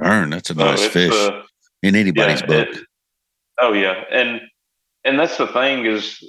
[0.00, 1.42] Darn, that's a nice so fish uh,
[1.82, 2.68] in anybody's yeah, book.
[2.68, 2.80] It,
[3.60, 4.40] oh yeah, and
[5.04, 6.22] and that's the thing is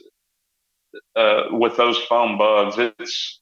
[1.15, 3.39] uh, with those foam bugs, it's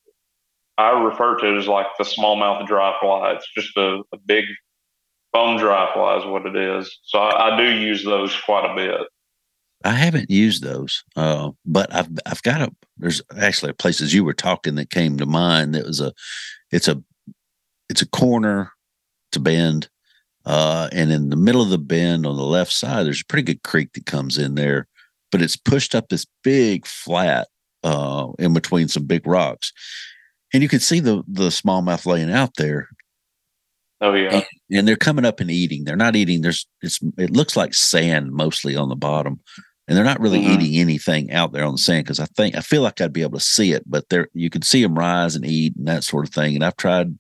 [0.78, 3.34] I refer to it as like the smallmouth dry fly.
[3.34, 4.46] It's just a, a big
[5.34, 7.00] foam dry fly is what it is.
[7.04, 9.02] So I, I, do use those quite a bit.
[9.84, 12.72] I haven't used those, uh, but I've I've got a.
[12.98, 15.74] There's actually a places you were talking that came to mind.
[15.74, 16.14] That was a,
[16.72, 17.02] it's a,
[17.90, 18.72] it's a corner,
[19.36, 19.90] a bend,
[20.46, 23.44] uh, and in the middle of the bend on the left side, there's a pretty
[23.44, 24.88] good creek that comes in there
[25.32, 27.48] but it's pushed up this big flat
[27.84, 29.72] uh, in between some big rocks,
[30.54, 32.90] and you can see the the smallmouth laying out there.
[34.02, 35.84] Oh yeah, and, and, they're coming up and eating.
[35.84, 36.42] They're not eating.
[36.42, 39.40] There's it's it looks like sand mostly on the bottom,
[39.88, 40.62] and they're not really mm-hmm.
[40.62, 43.22] eating anything out there on the sand because I think I feel like I'd be
[43.22, 46.04] able to see it, but there you can see them rise and eat and that
[46.04, 46.56] sort of thing.
[46.56, 47.18] And I've tried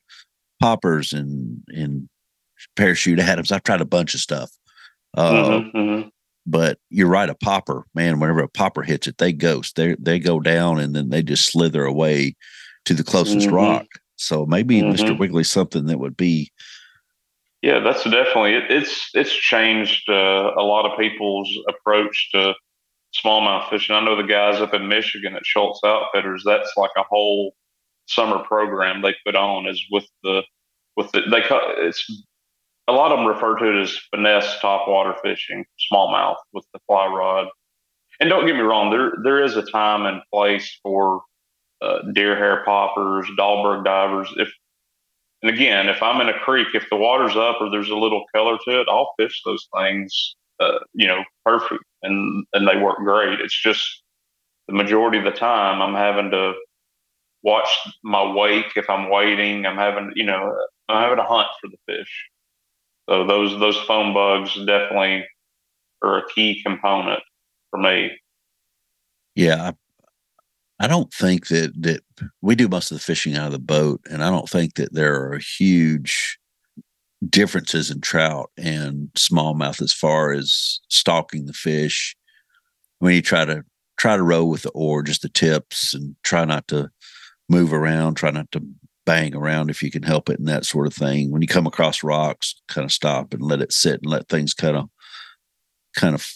[0.59, 2.09] poppers and and
[2.75, 3.51] parachute Adams.
[3.51, 4.51] I've tried a bunch of stuff.
[5.15, 6.09] Uh, mm-hmm, mm-hmm.
[6.45, 9.75] But you're right, a popper, man, whenever a popper hits it, they ghost.
[9.75, 12.35] They they go down and then they just slither away
[12.85, 13.55] to the closest mm-hmm.
[13.55, 13.85] rock.
[14.15, 14.91] So maybe mm-hmm.
[14.91, 15.17] Mr.
[15.17, 16.51] Wiggly's something that would be
[17.61, 22.55] yeah, that's definitely it, it's it's changed uh, a lot of people's approach to
[23.23, 23.95] smallmouth fishing.
[23.95, 26.43] I know the guys up in Michigan at Schultz Outfitters.
[26.43, 27.53] That's like a whole
[28.07, 30.41] summer program they put on is with the
[30.97, 32.03] with the they cut it's
[32.91, 37.07] a lot of them refer to it as finesse topwater fishing, smallmouth with the fly
[37.07, 37.47] rod.
[38.19, 41.23] And don't get me wrong, there there is a time and place for
[41.81, 44.31] uh, deer hair poppers, Dahlberg divers.
[44.37, 44.49] If
[45.41, 48.25] and again, if I'm in a creek, if the water's up or there's a little
[48.35, 50.35] color to it, I'll fish those things.
[50.59, 53.39] Uh, you know, perfect, and and they work great.
[53.39, 54.03] It's just
[54.67, 56.53] the majority of the time I'm having to
[57.41, 57.69] watch
[58.03, 58.73] my wake.
[58.75, 60.55] If I'm waiting, I'm having you know
[60.87, 62.29] I'm having to hunt for the fish.
[63.11, 65.25] So those those foam bugs definitely
[66.01, 67.19] are a key component
[67.69, 68.09] for me.
[69.35, 69.71] Yeah,
[70.79, 72.03] I, I don't think that that
[72.41, 74.93] we do most of the fishing out of the boat, and I don't think that
[74.93, 76.39] there are huge
[77.27, 82.15] differences in trout and smallmouth as far as stalking the fish.
[82.99, 83.65] When you try to
[83.97, 86.89] try to row with the oar, just the tips, and try not to
[87.49, 88.63] move around, try not to
[89.35, 91.31] around if you can help it and that sort of thing.
[91.31, 94.53] When you come across rocks, kind of stop and let it sit and let things
[94.53, 94.89] kind of
[95.95, 96.27] kind of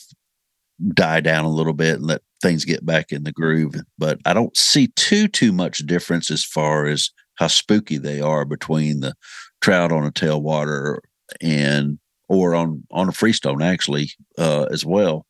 [0.93, 3.75] die down a little bit and let things get back in the groove.
[3.97, 8.45] But I don't see too too much difference as far as how spooky they are
[8.45, 9.13] between the
[9.61, 10.99] trout on a tailwater
[11.41, 15.25] and or on on a freestone actually uh, as well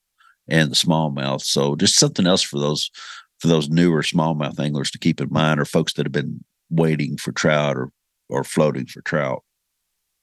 [0.47, 1.41] and the smallmouth.
[1.41, 2.89] So just something else for those
[3.39, 7.17] for those newer smallmouth anglers to keep in mind or folks that have been waiting
[7.17, 7.91] for trout or
[8.30, 9.43] or floating for trout.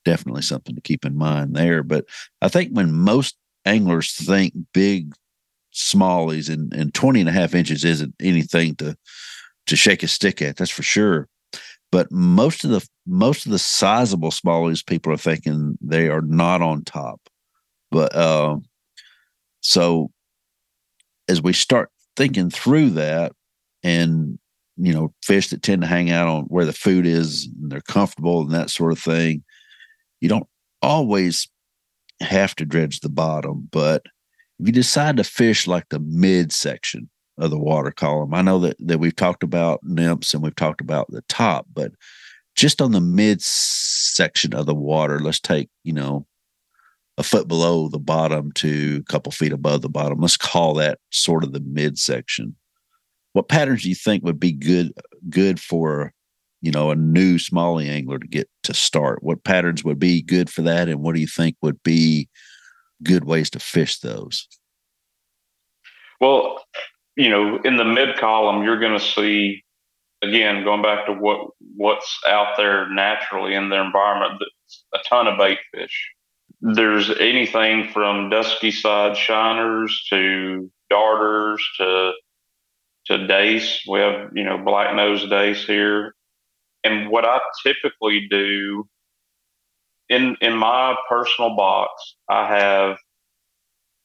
[0.05, 1.83] Definitely something to keep in mind there.
[1.83, 2.07] But
[2.41, 5.15] I think when most anglers think big
[5.73, 8.97] smallies and, and 20 and a half inches isn't anything to
[9.69, 11.29] to shake a stick at, that's for sure.
[11.93, 16.63] But most of the most of the sizable smallies people are thinking they are not
[16.63, 17.21] on top.
[17.91, 18.57] But uh,
[19.61, 20.11] so
[21.29, 23.33] as we start thinking through that
[23.83, 24.39] and
[24.77, 27.81] you know, fish that tend to hang out on where the food is and they're
[27.83, 29.45] comfortable and that sort of thing.
[30.21, 30.47] You don't
[30.81, 31.49] always
[32.21, 34.03] have to dredge the bottom, but
[34.59, 38.59] if you decide to fish like the mid section of the water column, I know
[38.61, 41.93] that, that we've talked about nymphs and we've talked about the top, but
[42.55, 45.19] just on the mid section of the water.
[45.19, 46.27] Let's take, you know,
[47.19, 50.21] a foot below the bottom to a couple feet above the bottom.
[50.21, 52.57] Let's call that sort of the midsection.
[53.33, 54.93] What patterns do you think would be good
[55.31, 56.13] good for,
[56.61, 59.23] you know, a new smallie angler to get to start?
[59.23, 62.29] What patterns would be good for that, and what do you think would be
[63.03, 64.47] good ways to fish those?
[66.21, 66.63] Well,
[67.17, 69.65] you know, in the mid column, you're going to see
[70.23, 74.41] again going back to what what's out there naturally in their environment.
[74.95, 76.11] A ton of bait fish.
[76.61, 82.13] There's anything from dusky side shiners to darters to
[83.13, 83.81] to dace.
[83.89, 86.15] We have you know black nose dace here,
[86.85, 88.89] and what I typically do
[90.09, 92.99] in in my personal box, I have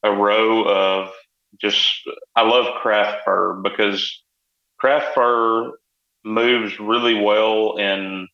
[0.03, 1.11] a row of
[1.59, 1.89] just
[2.35, 4.23] I love craft fur because
[4.79, 5.73] craft fur
[6.23, 8.27] moves really well in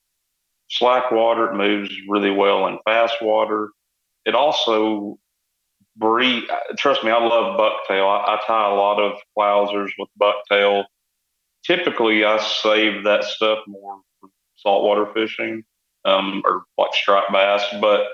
[0.70, 1.52] slack water.
[1.52, 3.70] It moves really well in fast water.
[4.26, 5.18] It also
[5.98, 6.46] breed.
[6.78, 8.08] Trust me, I love bucktail.
[8.08, 10.86] I, I tie a lot of Clousers with bucktail.
[11.66, 15.64] Typically, I save that stuff more for saltwater fishing
[16.06, 18.08] um, or like striped bass, but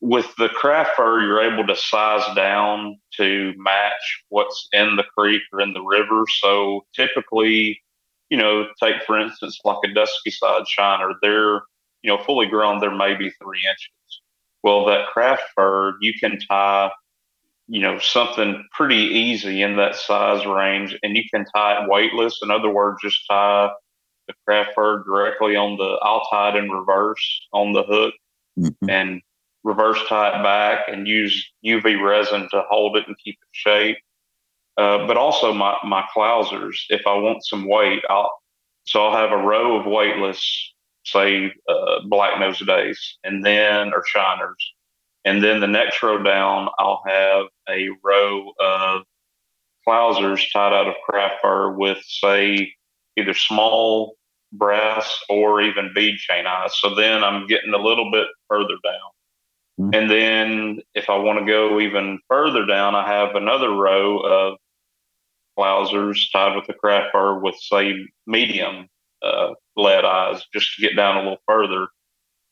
[0.00, 5.42] with the craft fur, you're able to size down to match what's in the creek
[5.52, 6.24] or in the river.
[6.40, 7.80] So typically,
[8.28, 11.62] you know, take for instance like a dusky side shiner, they're
[12.02, 14.19] you know fully grown, they're maybe three inches.
[14.62, 16.90] Well, that craft fur, you can tie,
[17.66, 22.40] you know, something pretty easy in that size range, and you can tie it weightless.
[22.42, 23.70] In other words, just tie
[24.28, 25.98] the craft fur directly on the.
[26.02, 28.14] I'll tie it in reverse on the hook,
[28.58, 28.90] mm-hmm.
[28.90, 29.22] and
[29.64, 33.98] reverse tie it back and use UV resin to hold it and keep it shape.
[34.76, 38.30] Uh, but also my, my Clousers, if I want some weight, I'll,
[38.84, 40.69] so I'll have a row of weightless,
[41.04, 44.72] say, uh, black nose dace, and then, or shiners.
[45.24, 49.02] And then the next row down, I'll have a row of
[49.86, 52.74] Clousers tied out of craft fur with, say,
[53.16, 54.16] either small
[54.52, 56.72] brass or even bead chain eyes.
[56.80, 59.10] So then I'm getting a little bit further down.
[59.80, 59.94] Mm-hmm.
[59.94, 64.58] And then if I want to go even further down, I have another row of
[65.58, 68.88] Clousers tied with a craft fur with, say, medium
[69.22, 71.88] uh, lead eyes just to get down a little further.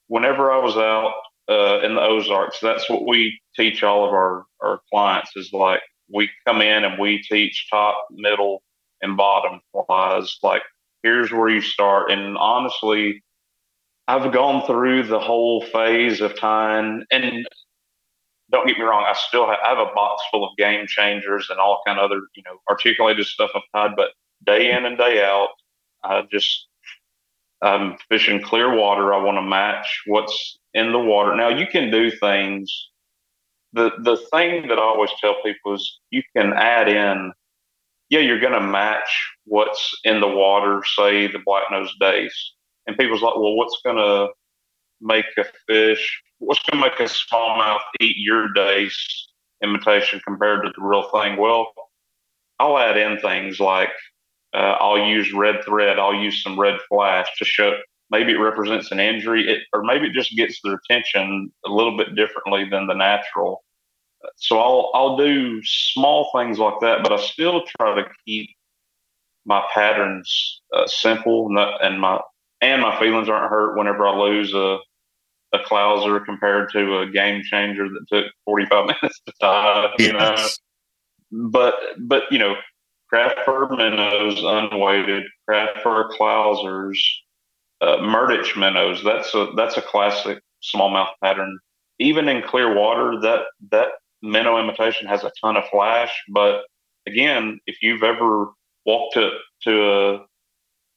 [0.09, 1.14] Whenever I was out
[1.50, 5.81] uh, in the Ozarks, that's what we teach all of our, our clients is like
[6.12, 8.62] we come in and we teach top, middle,
[9.02, 10.38] and bottom flies.
[10.42, 10.62] Like,
[11.02, 12.11] here's where you start.
[12.11, 13.22] And honestly,
[14.07, 17.46] I've gone through the whole phase of time, and
[18.50, 21.48] don't get me wrong, I still have, I have a box full of game changers
[21.50, 24.12] and all kind of other you know articulated stuff I've had, but
[24.46, 25.48] day in and day out,
[26.04, 26.66] I just
[27.62, 29.12] I'm fishing clear water.
[29.12, 31.34] I want to match what's in the water.
[31.34, 32.72] Now you can do things.
[33.72, 37.32] The the thing that I always tell people is you can add in.
[38.11, 42.54] Yeah, you're going to match what's in the water, say the black nose dace
[42.88, 44.28] and people's like, well, what's going to
[45.00, 49.28] make a fish, what's going to make a smallmouth eat your dace
[49.62, 51.37] imitation compared to the real thing?
[51.37, 51.70] Well,
[52.58, 53.92] I'll add in things like
[54.54, 57.76] uh, I'll use red thread, I'll use some red flash to show
[58.11, 61.96] maybe it represents an injury, it, or maybe it just gets their attention a little
[61.96, 63.62] bit differently than the natural.
[64.37, 68.50] So I'll I'll do small things like that, but I still try to keep
[69.44, 71.48] my patterns uh, simple
[71.80, 72.20] and my
[72.61, 74.78] and my feelings aren't hurt whenever I lose a
[75.54, 80.58] a Clouser compared to a game changer that took 45 minutes to tie, you yes.
[81.30, 81.48] know.
[81.50, 82.56] But but you know,
[83.09, 86.99] craft fur minnows unweighted, craft fur Clousers,
[87.81, 89.03] uh, Murdich minnows.
[89.05, 91.59] That's a that's a classic smallmouth pattern.
[91.99, 93.88] Even in clear water, that that
[94.23, 96.13] minnow imitation has a ton of flash.
[96.29, 96.63] But
[97.06, 98.48] again, if you've ever
[98.85, 99.31] walked to
[99.65, 100.27] to a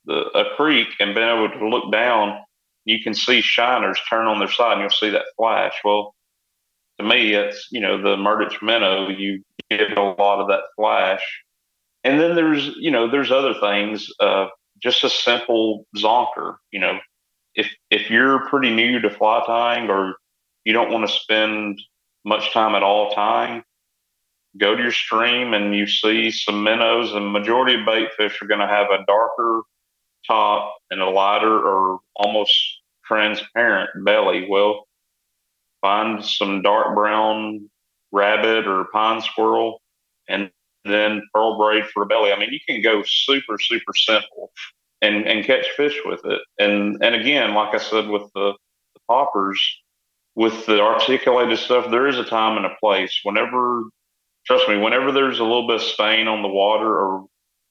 [0.06, 2.40] the, a creek and been able to look down,
[2.86, 5.74] you can see shiners turn on their side and you'll see that flash.
[5.84, 6.16] Well,
[7.00, 11.24] to me, it's, you know, the Murdich minnow, you get a lot of that flash.
[12.04, 14.48] And then there's, you know, there's other things, uh,
[14.82, 17.00] just a simple zonker, you know,
[17.54, 20.16] if, if you're pretty new to fly tying or
[20.64, 21.80] you don't want to spend
[22.26, 23.64] much time at all tying,
[24.58, 28.48] go to your stream and you see some minnows and majority of bait fish are
[28.48, 29.62] going to have a darker
[30.26, 32.54] top and a lighter or almost
[33.06, 34.48] transparent belly.
[34.50, 34.88] Well,
[35.82, 37.70] find some dark brown
[38.12, 39.82] rabbit or pine squirrel
[40.28, 40.52] and
[40.86, 42.32] then pearl braid for a belly.
[42.32, 44.52] I mean, you can go super, super simple
[45.02, 46.42] and, and catch fish with it.
[46.60, 48.54] And, and again, like I said, with the,
[49.12, 49.62] poppers
[50.36, 53.20] with the articulated stuff, there is a time and a place.
[53.24, 53.84] Whenever,
[54.46, 57.26] trust me, whenever there's a little bit of stain on the water, or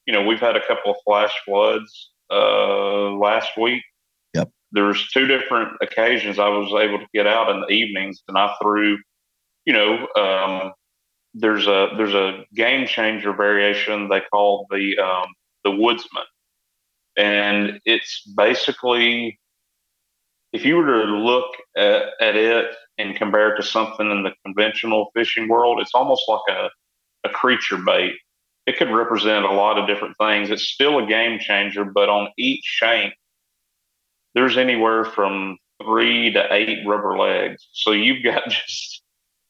[0.06, 3.82] you know, we've had a couple of flash floods uh, last week.
[4.34, 4.50] Yep.
[4.72, 8.36] There was two different occasions I was able to get out in the evenings, and
[8.36, 8.98] I threw,
[9.64, 10.72] you know, um,
[11.34, 15.28] there's a there's a game changer variation they call the um,
[15.64, 16.24] the woodsman,
[17.16, 19.38] and it's basically
[20.52, 24.32] if you were to look at, at it and compare it to something in the
[24.44, 26.68] conventional fishing world, it's almost like a,
[27.24, 28.14] a creature bait.
[28.66, 30.50] It could represent a lot of different things.
[30.50, 33.14] It's still a game changer, but on each shank,
[34.34, 37.68] there's anywhere from three to eight rubber legs.
[37.72, 38.99] So you've got just,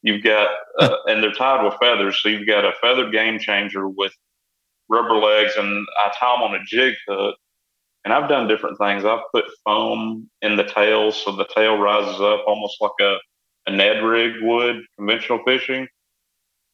[0.02, 0.48] you've got,
[0.78, 2.20] uh, and they're tied with feathers.
[2.22, 4.12] So you've got a feathered game changer with
[4.88, 7.36] rubber legs, and I tie them on a jig hook
[8.04, 9.04] and I've done different things.
[9.04, 13.16] I've put foam in the tail so the tail rises up almost like a,
[13.66, 15.86] a Ned rig would conventional fishing.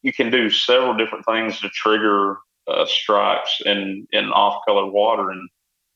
[0.03, 5.29] You can do several different things to trigger uh, strikes in, in off color water.
[5.31, 5.49] And,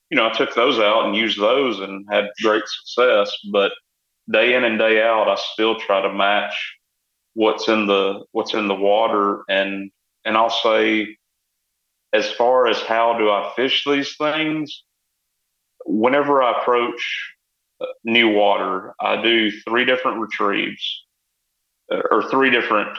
[0.09, 3.33] you know, I took those out and used those and had great success.
[3.51, 3.71] But
[4.31, 6.75] day in and day out, I still try to match
[7.33, 9.91] what's in the what's in the water and
[10.25, 11.17] and I'll say
[12.13, 14.83] as far as how do I fish these things,
[15.85, 17.33] whenever I approach
[17.79, 21.05] uh, new water, I do three different retrieves
[21.91, 22.97] uh, or three different,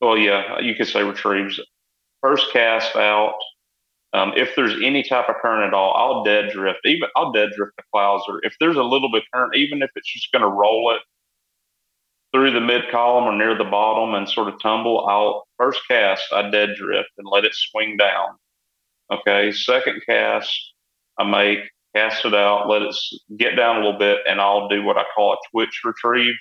[0.00, 1.60] well, yeah, you could say retrieves.
[2.20, 3.36] First cast out.
[4.12, 6.80] Um, if there's any type of current at all, I'll dead drift.
[6.84, 8.38] Even I'll dead drift the clouser.
[8.42, 11.02] If there's a little bit current, even if it's just going to roll it
[12.34, 16.32] through the mid column or near the bottom and sort of tumble, I'll first cast
[16.32, 18.30] I dead drift and let it swing down.
[19.12, 19.52] Okay.
[19.52, 20.50] Second cast
[21.16, 21.60] I make
[21.94, 22.92] cast it out, let it
[23.36, 26.34] get down a little bit, and I'll do what I call a twitch retrieve.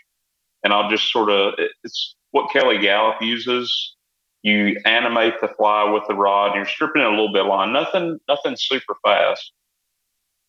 [0.64, 3.96] And I'll just sort of, it's what Kelly Galloup uses.
[4.42, 7.72] You animate the fly with the rod, and you're stripping it a little bit line.
[7.72, 9.52] Nothing, nothing super fast.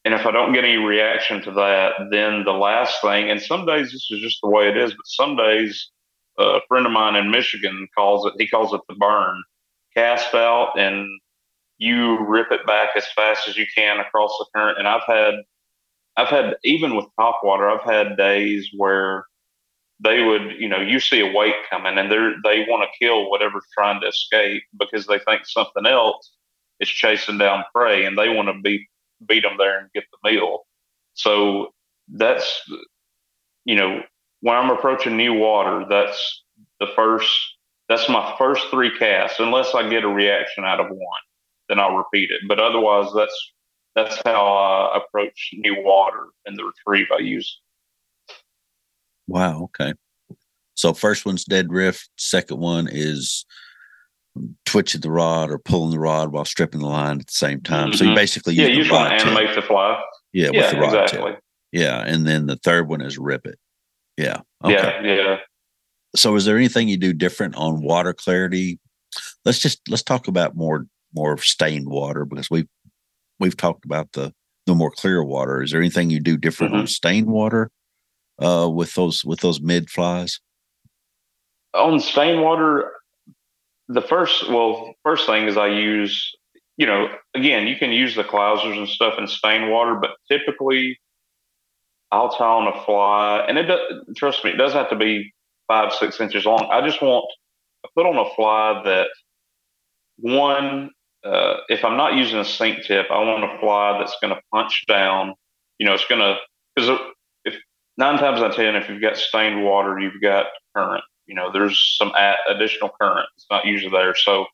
[0.05, 3.65] And if I don't get any reaction to that, then the last thing, and some
[3.65, 5.91] days this is just the way it is, but some days
[6.39, 9.43] uh, a friend of mine in Michigan calls it, he calls it the burn.
[9.97, 11.09] Cast out and
[11.79, 14.79] you rip it back as fast as you can across the current.
[14.79, 15.35] And I've had,
[16.17, 19.25] I've had even with top water, I've had days where
[20.01, 23.31] they would, you know, you see a weight coming and they're they want to kill
[23.31, 26.33] whatever's trying to escape because they think something else
[26.81, 28.87] is chasing down prey and they want to beat
[29.27, 30.67] beat them there and get the meal.
[31.15, 31.73] So
[32.09, 32.63] that's,
[33.65, 34.03] you know,
[34.41, 36.43] when I'm approaching new water, that's
[36.81, 37.31] the first.
[37.89, 41.21] That's my first three casts, unless I get a reaction out of one
[41.69, 42.41] then I'll repeat it.
[42.49, 43.53] But otherwise, that's
[43.95, 47.61] that's how I approach new water and the retrieve I use.
[49.27, 49.63] Wow.
[49.65, 49.95] Okay.
[50.75, 52.11] So first one's dead drift.
[52.19, 53.47] Second one is
[54.67, 57.89] twitching the rod or pulling the rod while stripping the line at the same time.
[57.89, 57.97] Mm-hmm.
[57.97, 58.17] So you mm-hmm.
[58.17, 60.03] basically yeah, you just want to animate the fly.
[60.33, 61.33] Yeah, yeah, with the rod exactly.
[61.33, 61.41] tip.
[61.73, 63.59] Yeah, and then the third one is rip it.
[64.17, 64.41] Yeah.
[64.65, 65.01] Okay.
[65.03, 65.15] Yeah.
[65.15, 65.37] Yeah.
[66.17, 68.79] So is there anything you do different on water clarity?
[69.45, 72.69] Let's just let's talk about more more stained water because we've
[73.41, 74.33] we've talked about the
[74.67, 75.63] the more clear water.
[75.63, 76.83] Is there anything you do different mm-hmm.
[76.83, 77.71] on stained water
[78.39, 80.41] uh, with those with those mid flies?
[81.75, 82.93] On stained water,
[83.89, 86.33] the first well first thing is I use
[86.77, 90.99] you know again you can use the clousers and stuff in stained water, but typically
[92.11, 93.81] I'll tie on a fly, and it does,
[94.17, 95.33] trust me, it doesn't have to be
[95.67, 96.69] five six inches long.
[96.71, 97.27] I just want
[97.85, 99.09] I put on a fly that
[100.19, 100.91] one
[101.25, 104.41] uh, if I'm not using a sink tip, I want a fly that's going to
[104.53, 105.35] punch down.
[105.79, 106.37] You know, it's going to
[106.77, 106.99] because
[107.45, 107.55] if
[107.97, 111.03] nine times out of ten, if you've got stained water, you've got current.
[111.27, 112.13] You know, there's some
[112.49, 113.27] additional current.
[113.37, 114.47] It's not usually there, so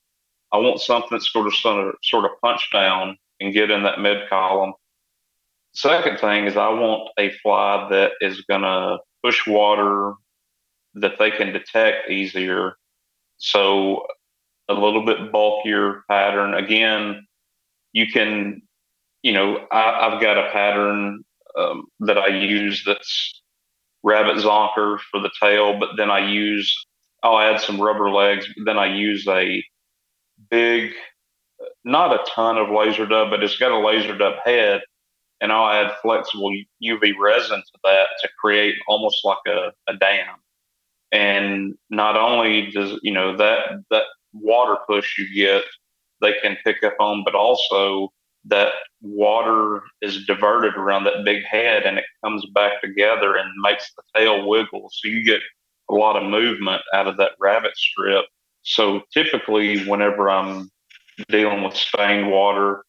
[0.53, 3.83] I want something that's sort of sort of, sort of punch down and get in
[3.85, 4.75] that mid column.
[5.73, 10.15] Second thing is I want a fly that is going to push water
[10.95, 12.75] that they can detect easier.
[13.39, 14.07] So
[14.69, 16.55] a little bit bulkier pattern.
[16.55, 17.27] Again,
[17.93, 18.63] you can,
[19.23, 21.25] you know, I, have got a pattern
[21.59, 23.40] um, that I use that's
[24.03, 26.75] rabbit zonker for the tail, but then I use,
[27.23, 29.63] I'll add some rubber legs, but then I use a
[30.51, 30.93] big,
[31.85, 34.83] not a ton of laser dub, but it's got a laser dub head.
[35.43, 36.53] And I'll add flexible
[36.85, 40.37] UV resin to that to create almost like a, a dam.
[41.13, 44.03] And not only does, you know, that, that
[44.35, 45.65] water push you get,
[46.21, 48.13] they can pick up on, but also
[48.47, 48.73] that
[49.03, 54.03] water is diverted around that big head and it comes back together and makes the
[54.15, 54.91] tail wiggle.
[54.93, 55.41] So you get
[55.91, 58.25] a lot of movement out of that rabbit strip.
[58.63, 60.71] So typically, whenever I'm
[61.29, 62.85] dealing with stained water,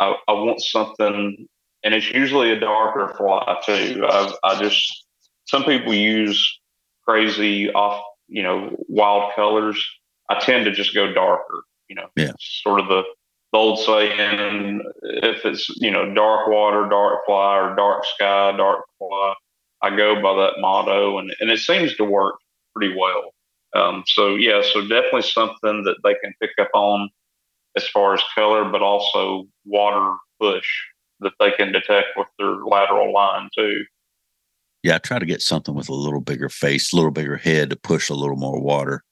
[0.00, 1.48] I, I want something,
[1.82, 4.04] and it's usually a darker fly too.
[4.08, 5.06] I, I just,
[5.46, 6.60] some people use
[7.06, 9.82] crazy off, you know, wild colors.
[10.28, 12.32] I tend to just go darker, you know, yeah.
[12.38, 13.02] sort of the
[13.52, 18.84] the old saying, if it's you know dark water, dark fly, or dark sky, dark
[18.98, 19.34] fly,
[19.82, 22.36] I go by that motto, and and it seems to work
[22.74, 23.32] pretty well.
[23.74, 27.10] Um, so yeah, so definitely something that they can pick up on
[27.76, 30.66] as far as color, but also water push
[31.20, 33.84] that they can detect with their lateral line too.
[34.82, 37.70] Yeah, I try to get something with a little bigger face, a little bigger head
[37.70, 39.02] to push a little more water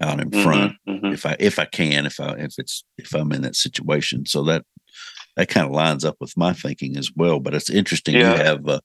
[0.00, 1.06] out in mm-hmm, front mm-hmm.
[1.06, 4.26] if I if I can if I if it's if I'm in that situation.
[4.26, 4.64] So that
[5.36, 7.40] that kind of lines up with my thinking as well.
[7.40, 8.32] But it's interesting yeah.
[8.32, 8.80] you have uh,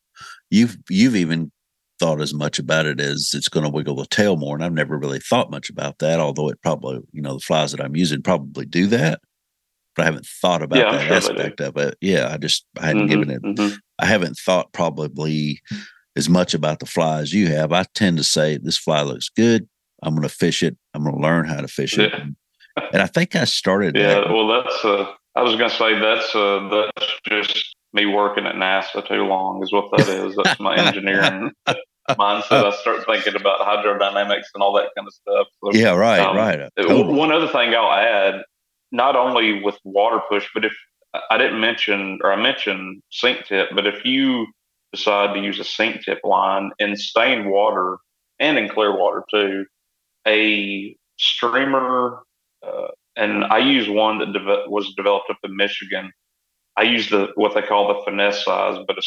[0.49, 1.51] you've you've even
[1.99, 4.73] thought as much about it as it's going to wiggle the tail more, and I've
[4.73, 6.19] never really thought much about that.
[6.19, 9.19] Although it probably you know the flies that I'm using probably do that,
[9.95, 11.97] but I haven't thought about yeah, that sure aspect of it.
[12.01, 13.41] Yeah, I just I hadn't mm-hmm, given it.
[13.43, 13.75] Mm-hmm.
[13.99, 15.61] I haven't thought probably
[16.15, 17.71] as much about the fly as you have.
[17.71, 19.67] I tend to say this fly looks good.
[20.03, 20.77] I'm going to fish it.
[20.93, 22.11] I'm going to learn how to fish it.
[22.11, 22.25] Yeah.
[22.91, 23.95] And I think I started.
[23.95, 24.29] Yeah, that.
[24.29, 24.85] well, that's.
[24.85, 29.23] Uh, I was going to say that's uh, that's just me working at NASA too
[29.23, 30.35] long is what that is.
[30.35, 31.51] That's my engineering
[32.09, 32.65] mindset.
[32.65, 35.47] I start thinking about hydrodynamics and all that kind of stuff.
[35.63, 36.69] So, yeah, right, um, right.
[36.77, 37.13] Totally.
[37.13, 38.41] One other thing I'll add,
[38.91, 40.73] not only with water push, but if
[41.29, 44.47] I didn't mention or I mentioned sink tip, but if you
[44.91, 47.97] decide to use a sink tip line in stained water
[48.39, 49.65] and in clear water too,
[50.27, 52.19] a streamer,
[52.65, 56.11] uh, and I use one that de- was developed up in Michigan.
[56.75, 58.97] I use the what they call the finesse size, but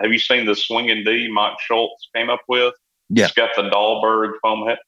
[0.00, 2.74] have you seen the swinging D Mike Schultz came up with?
[3.08, 4.78] Yeah, it's got the Dahlberg foam head.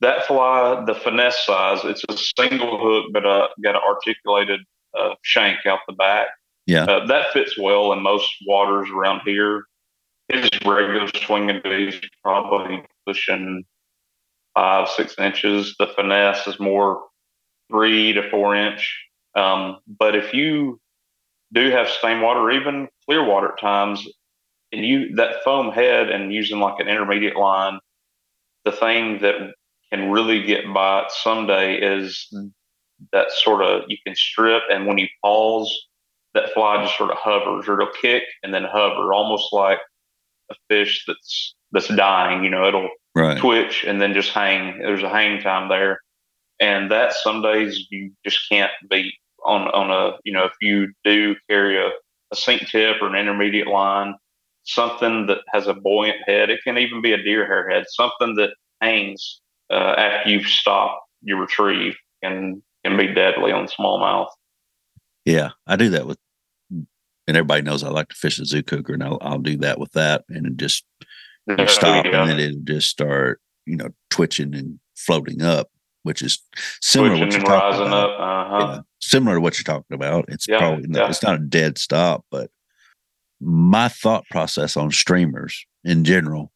[0.00, 4.60] That fly, the finesse size, it's a single hook, but uh, got an articulated
[4.98, 6.28] uh, shank out the back.
[6.66, 9.64] Yeah, uh, that fits well in most waters around here.
[10.28, 13.64] His regular swinging D is probably pushing
[14.60, 15.74] five, six inches.
[15.78, 17.04] The finesse is more
[17.70, 18.94] three to four inch.
[19.34, 20.78] Um, but if you
[21.52, 24.06] do have stained water, even clear water at times,
[24.70, 27.78] and you that foam head and using like an intermediate line,
[28.66, 29.34] the thing that
[29.90, 32.28] can really get by someday is
[33.12, 35.74] that sort of you can strip and when you pause,
[36.34, 39.78] that fly just sort of hovers or it'll kick and then hover, almost like
[40.50, 42.44] a fish that's that's dying.
[42.44, 43.38] You know, it'll right.
[43.38, 44.78] twitch and then just hang.
[44.78, 46.00] There's a hang time there,
[46.60, 50.92] and that some days you just can't beat on on a you know if you
[51.04, 51.88] do carry a,
[52.32, 54.14] a sink tip or an intermediate line,
[54.64, 56.50] something that has a buoyant head.
[56.50, 58.50] It can even be a deer hair head, something that
[58.80, 59.40] hangs
[59.70, 64.28] uh, after you've stopped your retrieve can can be deadly on smallmouth.
[65.24, 66.18] Yeah, I do that with,
[66.70, 66.86] and
[67.28, 69.92] everybody knows I like to fish a Zoo Cougar, and I'll, I'll do that with
[69.92, 70.84] that, and just
[71.58, 72.22] you stop yeah.
[72.22, 75.68] and then it'll just start, you know, twitching and floating up,
[76.02, 76.40] which is
[76.80, 78.20] similar to what you're talking about.
[78.20, 78.82] Uh-huh.
[79.00, 80.24] similar to what you're talking about.
[80.28, 81.08] It's yeah, probably not, yeah.
[81.08, 82.50] it's not a dead stop, but
[83.40, 86.52] my thought process on streamers in general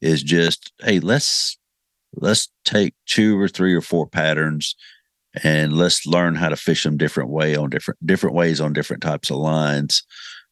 [0.00, 1.58] is just, hey, let's
[2.14, 4.74] let's take two or three or four patterns
[5.42, 9.02] and let's learn how to fish them different way on different different ways on different
[9.02, 10.02] types of lines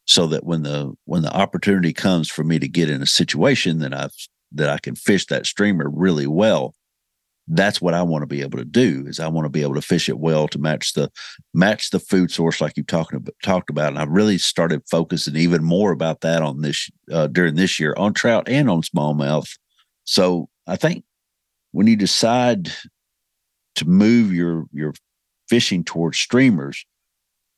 [0.07, 3.79] so that when the when the opportunity comes for me to get in a situation
[3.79, 4.13] that I've
[4.53, 6.73] that I can fish that streamer really well,
[7.49, 9.03] that's what I want to be able to do.
[9.05, 11.11] Is I want to be able to fish it well to match the
[11.53, 13.89] match the food source like you talking about talked about.
[13.89, 17.93] And I really started focusing even more about that on this uh, during this year
[17.97, 19.49] on trout and on smallmouth.
[20.05, 21.03] So I think
[21.71, 22.71] when you decide
[23.75, 24.93] to move your your
[25.49, 26.85] fishing towards streamers,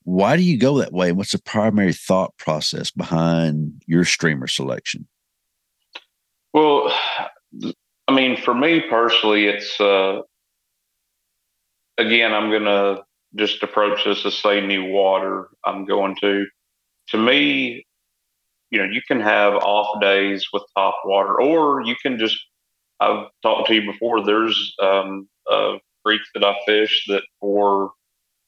[0.03, 1.11] why do you go that way?
[1.11, 5.07] What's the primary thought process behind your streamer selection?
[6.53, 6.91] Well,
[8.07, 10.21] I mean, for me personally, it's uh,
[11.97, 13.03] again, I'm going to
[13.35, 15.49] just approach this as say new water.
[15.63, 16.47] I'm going to,
[17.09, 17.85] to me,
[18.71, 22.37] you know, you can have off days with top water, or you can just.
[23.01, 24.25] I've talked to you before.
[24.25, 27.91] There's um, a creek that I fish that for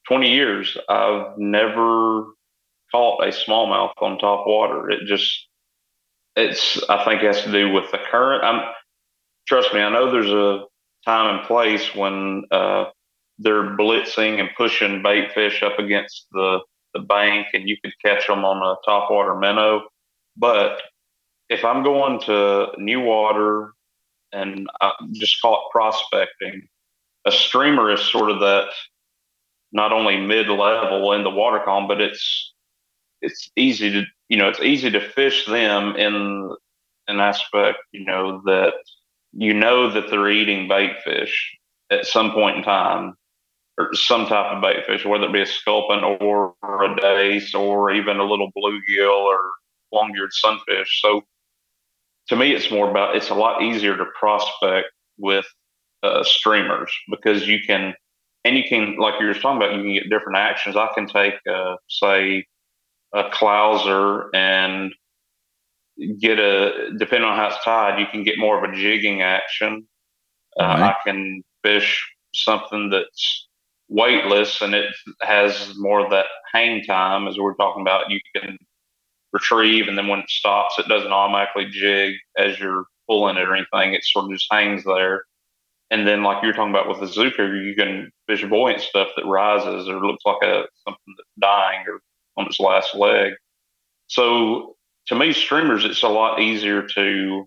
[0.08, 2.24] 20 years, I've never
[2.90, 4.90] caught a smallmouth on top water.
[4.90, 5.48] It just,
[6.36, 8.44] it's, I think it has to do with the current.
[8.44, 8.72] I'm,
[9.46, 10.64] trust me, I know there's a
[11.04, 12.86] time and place when uh,
[13.38, 16.60] they're blitzing and pushing bait fish up against the,
[16.94, 19.82] the bank and you could catch them on a topwater minnow.
[20.36, 20.80] But
[21.48, 23.72] if I'm going to new water
[24.32, 26.68] and I just call it prospecting,
[27.26, 28.68] a streamer is sort of that
[29.72, 32.52] not only mid level in the water column, but it's
[33.20, 36.50] it's easy to you know it's easy to fish them in
[37.08, 38.74] an aspect you know that
[39.32, 41.56] you know that they're eating bait fish
[41.90, 43.14] at some point in time
[43.78, 47.90] or some type of bait fish, whether it be a sculpin or a dace or
[47.90, 49.50] even a little bluegill or
[49.92, 51.00] long-eared sunfish.
[51.00, 51.22] So
[52.28, 55.46] to me, it's more about it's a lot easier to prospect with
[56.02, 57.94] uh, streamers because you can,
[58.44, 60.76] and you can, like you were talking about, you can get different actions.
[60.76, 62.44] I can take, uh, say,
[63.14, 64.92] a clouser and
[66.20, 69.86] get a, depending on how it's tied, you can get more of a jigging action.
[70.58, 70.82] Uh, right.
[70.82, 73.48] I can fish something that's
[73.88, 78.10] weightless and it has more of that hang time as we are talking about.
[78.10, 78.56] You can
[79.32, 83.54] retrieve and then when it stops, it doesn't automatically jig as you're pulling it or
[83.54, 83.94] anything.
[83.94, 85.24] It sort of just hangs there.
[85.92, 89.08] And then, like you're talking about with the Zoo Cougar, you can fish buoyant stuff
[89.14, 92.00] that rises or looks like a something that's dying or
[92.38, 93.34] on its last leg.
[94.06, 94.74] So,
[95.08, 97.46] to me, streamers, it's a lot easier to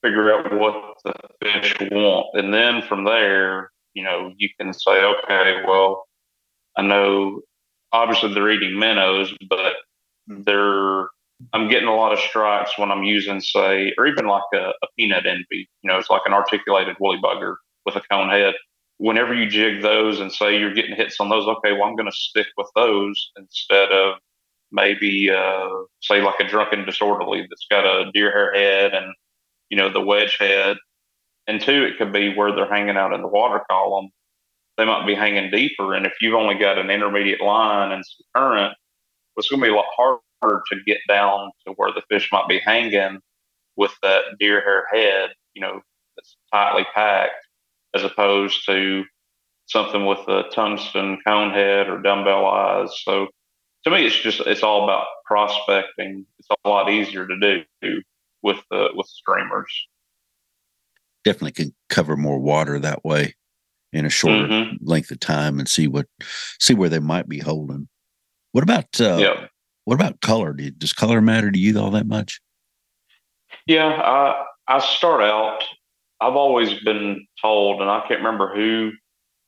[0.00, 1.12] figure out what the
[1.42, 6.04] fish want, and then from there, you know, you can say, okay, well,
[6.76, 7.40] I know
[7.92, 9.74] obviously they're eating minnows, but
[10.28, 10.42] hmm.
[10.42, 11.08] they're
[11.52, 14.86] I'm getting a lot of strikes when I'm using, say, or even like a, a
[14.96, 15.68] peanut envy.
[15.82, 18.54] You know, it's like an articulated woolly bugger with a cone head.
[18.98, 22.10] Whenever you jig those and say you're getting hits on those, okay, well, I'm going
[22.10, 24.16] to stick with those instead of
[24.70, 25.68] maybe, uh,
[26.00, 29.12] say, like a drunken disorderly that's got a deer hair head and,
[29.70, 30.76] you know, the wedge head.
[31.46, 34.08] And two, it could be where they're hanging out in the water column.
[34.78, 35.94] They might be hanging deeper.
[35.94, 38.74] And if you've only got an intermediate line and some current,
[39.36, 40.20] it's going to be a lot harder
[40.50, 43.20] to get down to where the fish might be hanging
[43.76, 45.80] with that deer hair head, you know,
[46.16, 47.46] that's tightly packed,
[47.94, 49.04] as opposed to
[49.66, 52.90] something with a tungsten cone head or dumbbell eyes.
[53.02, 53.28] So
[53.84, 56.26] to me, it's just it's all about prospecting.
[56.38, 58.02] It's a lot easier to do
[58.42, 59.72] with the with streamers.
[61.24, 63.34] Definitely can cover more water that way
[63.92, 64.84] in a shorter mm-hmm.
[64.84, 66.06] length of time and see what
[66.60, 67.88] see where they might be holding.
[68.52, 69.46] What about uh, yeah.
[69.84, 70.52] What about color?
[70.52, 72.40] does color matter to you all that much?
[73.66, 75.62] Yeah, I I start out.
[76.20, 78.92] I've always been told, and I can't remember who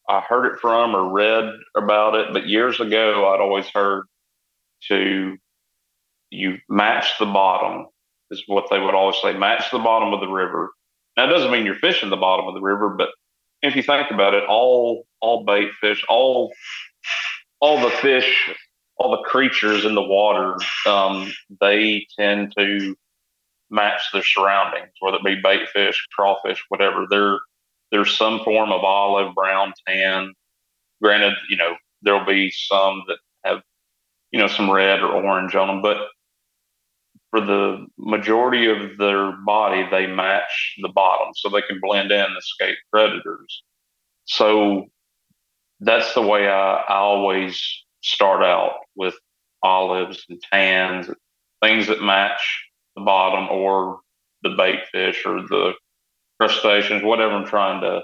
[0.09, 4.05] I heard it from or read about it, but years ago I'd always heard
[4.89, 5.37] to
[6.30, 7.87] you match the bottom
[8.30, 9.32] is what they would always say.
[9.32, 10.70] Match the bottom of the river.
[11.16, 13.09] It doesn't mean you're fishing the bottom of the river, but
[13.62, 16.53] if you think about it, all all bait fish, all
[17.61, 18.51] all the fish
[18.99, 22.97] all the creatures in the water, um, they tend to
[23.71, 27.07] match their surroundings, whether it be bait fish, crawfish, whatever.
[27.09, 27.39] There,
[27.91, 30.33] there's some form of olive, brown, tan.
[31.03, 33.63] Granted, you know, there'll be some that have,
[34.31, 35.99] you know, some red or orange on them, but
[37.31, 42.21] for the majority of their body, they match the bottom so they can blend in
[42.21, 43.63] and escape predators.
[44.25, 44.87] So
[45.81, 49.15] that's the way I, I always start out with
[49.63, 51.09] olives and tans,
[51.63, 52.41] things that match
[52.95, 54.01] the bottom or
[54.43, 55.73] the bait fish or the
[56.41, 58.03] crustaceans, whatever I'm trying to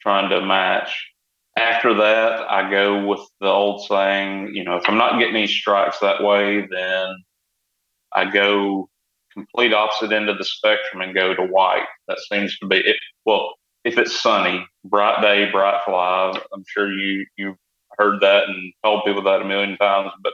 [0.00, 1.10] trying to match.
[1.56, 5.46] After that, I go with the old saying, you know, if I'm not getting any
[5.46, 7.16] strikes that way, then
[8.12, 8.88] I go
[9.32, 11.86] complete opposite end of the spectrum and go to white.
[12.08, 12.96] That seems to be it.
[13.24, 13.54] Well,
[13.84, 17.56] if it's sunny, bright day, bright fly, I'm sure you you
[17.98, 20.12] heard that and told people that a million times.
[20.22, 20.32] But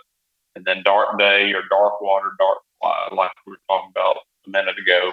[0.57, 2.59] and then dark day or dark water, dark
[3.13, 5.13] like we were talking about a minute ago.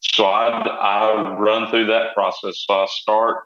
[0.00, 2.64] So I I run through that process.
[2.66, 3.44] So I start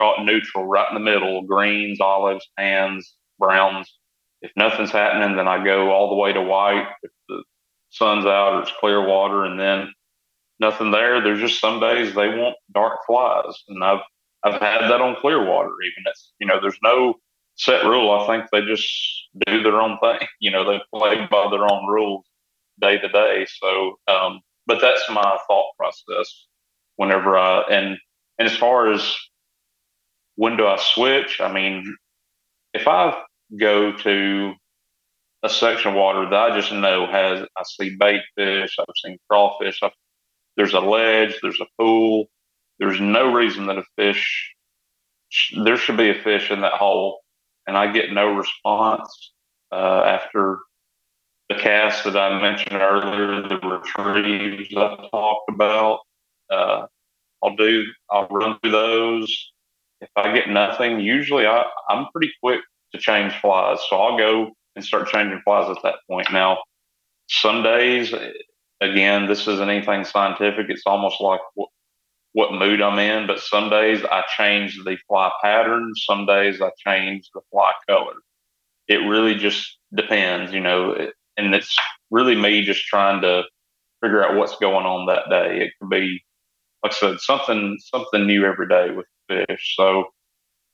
[0.00, 3.92] caught neutral, right in the middle, greens, olives, tans, browns.
[4.40, 6.88] If nothing's happening, then I go all the way to white.
[7.02, 7.44] If the
[7.90, 9.92] sun's out or it's clear water, and then
[10.58, 11.20] nothing there.
[11.20, 14.00] There's just some days they want dark flies, and I've
[14.44, 15.70] I've had that on Clearwater.
[15.70, 17.14] Even it's you know, there's no
[17.56, 18.10] set rule.
[18.10, 18.88] I think they just
[19.46, 20.26] do their own thing.
[20.40, 22.24] You know, they play by their own rules
[22.80, 23.46] day to day.
[23.60, 26.46] So, um, but that's my thought process
[26.96, 27.98] whenever I and
[28.38, 29.16] and as far as
[30.36, 31.40] when do I switch?
[31.40, 31.96] I mean,
[32.74, 33.16] if I
[33.58, 34.54] go to
[35.42, 39.18] a section of water that I just know has I see bait fish, I've seen
[39.28, 39.92] crawfish, I've,
[40.56, 42.26] there's a ledge, there's a pool,
[42.82, 44.56] there's no reason that a fish,
[45.64, 47.20] there should be a fish in that hole.
[47.68, 49.32] and I get no response
[49.70, 50.58] uh, after
[51.48, 56.00] the cast that I mentioned earlier, the retrieves I talked about.
[56.50, 56.86] Uh,
[57.40, 59.52] I'll do, I'll run through those.
[60.00, 62.62] If I get nothing, usually I, I'm pretty quick
[62.92, 63.78] to change flies.
[63.88, 66.32] So I'll go and start changing flies at that point.
[66.32, 66.58] Now,
[67.28, 68.12] some days,
[68.80, 70.66] again, this isn't anything scientific.
[70.68, 71.40] It's almost like
[72.32, 73.26] what, mood I'm in.
[73.26, 75.92] But some days I change the fly pattern.
[75.96, 78.14] Some days I change the fly color.
[78.88, 80.94] It really just depends, you know,
[81.36, 81.76] and it's
[82.10, 83.44] really me just trying to
[84.02, 85.64] figure out what's going on that day.
[85.64, 86.22] It could be,
[86.82, 89.74] like I said, something something new every day with fish.
[89.76, 90.06] So,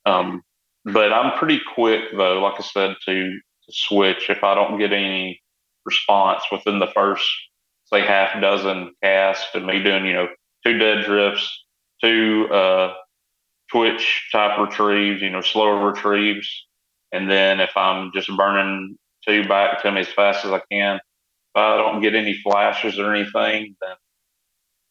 [0.05, 0.41] um,
[0.85, 4.91] but I'm pretty quick though, like I said, to, to switch if I don't get
[4.91, 5.41] any
[5.85, 7.29] response within the first
[7.91, 10.27] say half dozen casts and me doing, you know,
[10.65, 11.65] two dead drifts,
[12.03, 12.93] two uh,
[13.71, 16.49] twitch type retrieves, you know, slower retrieves.
[17.11, 18.97] And then if I'm just burning
[19.27, 22.99] two back to me as fast as I can, if I don't get any flashes
[22.99, 23.95] or anything, then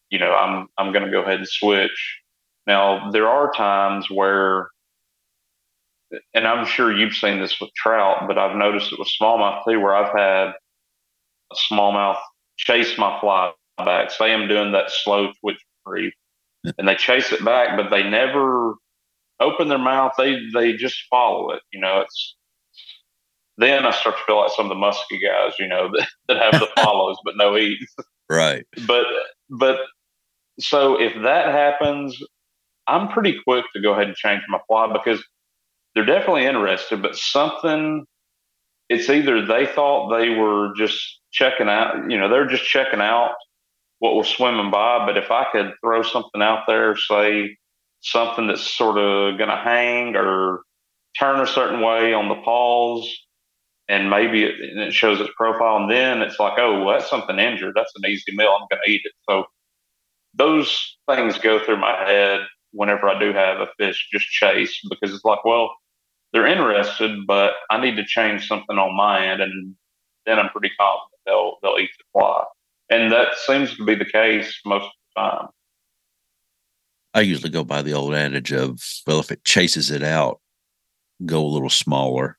[0.09, 2.19] you know, I'm I'm gonna go ahead and switch.
[2.67, 4.69] Now there are times where
[6.33, 9.79] and I'm sure you've seen this with trout, but I've noticed it with smallmouth too,
[9.79, 10.53] where I've had
[11.51, 12.17] a smallmouth
[12.57, 13.51] chase my fly
[13.85, 14.11] back.
[14.11, 16.13] Say I'm doing that slow twitch retrieve,
[16.77, 18.75] and they chase it back, but they never
[19.39, 20.13] open their mouth.
[20.17, 21.61] They they just follow it.
[21.71, 22.35] You know, it's
[23.57, 26.37] then I start to feel like some of the musky guys, you know, that, that
[26.37, 27.95] have the follows but no eats.
[28.29, 28.65] Right.
[28.87, 29.05] But
[29.49, 29.77] but
[30.59, 32.17] so if that happens,
[32.87, 35.23] I'm pretty quick to go ahead and change my fly because
[35.93, 38.05] they're definitely interested, but something
[38.89, 43.31] it's either they thought they were just checking out, you know, they're just checking out
[43.99, 45.05] what was swimming by.
[45.05, 47.57] But if I could throw something out there, say
[48.01, 50.61] something that's sort of going to hang or
[51.17, 53.09] turn a certain way on the pause,
[53.87, 57.09] and maybe it, and it shows its profile, and then it's like, oh, well, that's
[57.09, 57.73] something injured.
[57.75, 58.55] That's an easy meal.
[58.59, 59.13] I'm going to eat it.
[59.27, 59.45] So
[60.35, 62.41] those things go through my head
[62.71, 65.71] whenever I do have a fish just chase because it's like, well,
[66.31, 69.75] they're interested, but I need to change something on my end, and
[70.25, 72.43] then I'm pretty confident they'll they'll eat the fly,
[72.89, 75.47] and that seems to be the case most of the time.
[77.13, 80.39] I usually go by the old adage of, well, if it chases it out,
[81.25, 82.37] go a little smaller.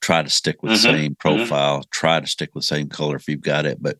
[0.00, 0.92] Try to stick with mm-hmm.
[0.92, 1.38] the same mm-hmm.
[1.38, 1.78] profile.
[1.78, 1.88] Mm-hmm.
[1.90, 3.98] Try to stick with the same color if you've got it, but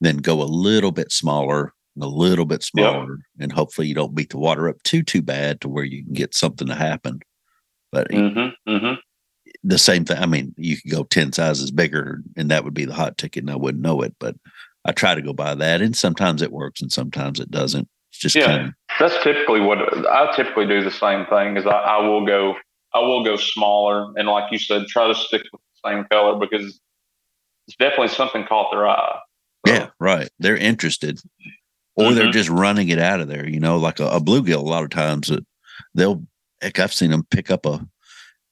[0.00, 3.44] then go a little bit smaller, a little bit smaller, yep.
[3.44, 6.12] and hopefully you don't beat the water up too too bad to where you can
[6.12, 7.20] get something to happen.
[7.90, 8.94] But mm-hmm, mm-hmm.
[9.64, 10.18] the same thing.
[10.18, 13.42] I mean, you could go ten sizes bigger, and that would be the hot ticket,
[13.42, 14.14] and I wouldn't know it.
[14.20, 14.36] But
[14.84, 17.88] I try to go by that, and sometimes it works, and sometimes it doesn't.
[18.10, 18.46] It's just yeah.
[18.46, 19.78] Kind of, that's typically what
[20.08, 20.82] I typically do.
[20.82, 22.54] The same thing is I, I will go,
[22.94, 26.38] I will go smaller, and like you said, try to stick with the same color
[26.38, 26.80] because
[27.66, 29.18] it's definitely something caught their eye.
[29.66, 29.74] So.
[29.74, 30.28] Yeah, right.
[30.38, 31.20] They're interested,
[31.96, 32.14] or mm-hmm.
[32.16, 33.48] they're just running it out of there.
[33.48, 34.56] You know, like a, a bluegill.
[34.56, 35.44] A lot of times, that
[35.94, 36.24] they'll
[36.60, 37.86] heck, I've seen them pick up a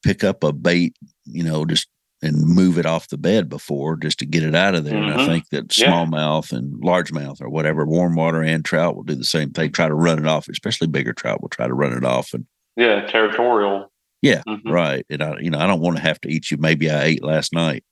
[0.04, 1.88] pick up a bait, you know, just
[2.20, 4.94] and move it off the bed before just to get it out of there.
[4.94, 5.04] Mm-hmm.
[5.04, 5.32] And I mm-hmm.
[5.32, 6.58] think that smallmouth yeah.
[6.58, 9.70] and largemouth or whatever, warm water and trout will do the same thing.
[9.70, 12.34] Try to run it off, especially bigger trout will try to run it off.
[12.34, 12.46] And
[12.76, 13.90] yeah, territorial.
[14.20, 14.68] Yeah, mm-hmm.
[14.68, 15.06] right.
[15.10, 16.56] And I, you know, I don't want to have to eat you.
[16.56, 17.84] Maybe I ate last night.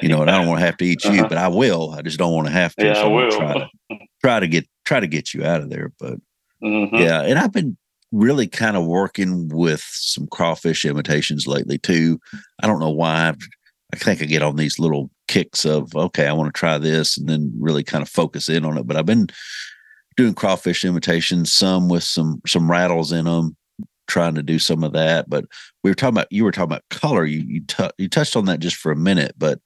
[0.00, 1.28] You know, and I don't want to have to eat you, uh-huh.
[1.28, 1.92] but I will.
[1.92, 2.86] I just don't want to have to.
[2.86, 3.30] Yeah, so I will.
[3.30, 3.68] Try to,
[4.24, 5.92] try to get try to get you out of there.
[6.00, 6.18] But
[6.62, 6.96] mm-hmm.
[6.96, 7.76] yeah, and I've been
[8.12, 12.20] really kind of working with some crawfish imitations lately too.
[12.62, 13.28] I don't know why.
[13.28, 13.38] I've,
[13.96, 17.28] think I get on these little kicks of okay, I want to try this, and
[17.28, 18.86] then really kind of focus in on it.
[18.86, 19.28] But I've been
[20.16, 23.56] doing crawfish imitations, some with some some rattles in them,
[24.06, 25.28] trying to do some of that.
[25.28, 25.44] But
[25.82, 27.24] we were talking about you were talking about color.
[27.24, 29.60] You you, t- you touched on that just for a minute, but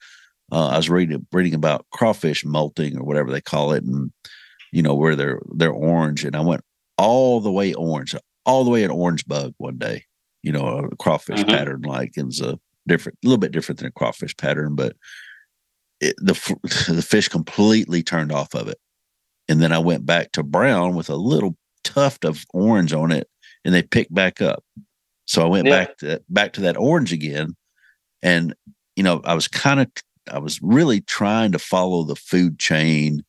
[0.52, 4.12] uh, I was reading reading about crawfish molting or whatever they call it, and
[4.72, 6.62] you know where they're they're orange, and I went
[6.98, 8.14] all the way orange,
[8.50, 10.04] all the way an orange bug one day,
[10.42, 11.50] you know, a crawfish mm-hmm.
[11.50, 14.96] pattern was a different, a little bit different than a crawfish pattern, but
[16.00, 16.34] it, the
[16.92, 18.78] the fish completely turned off of it.
[19.48, 23.28] And then I went back to brown with a little tuft of orange on it,
[23.64, 24.64] and they picked back up.
[25.26, 25.84] So I went yeah.
[25.84, 27.54] back to back to that orange again,
[28.22, 28.54] and
[28.96, 29.88] you know I was kind of
[30.32, 33.22] I was really trying to follow the food chain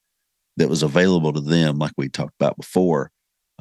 [0.57, 3.11] that was available to them, like we talked about before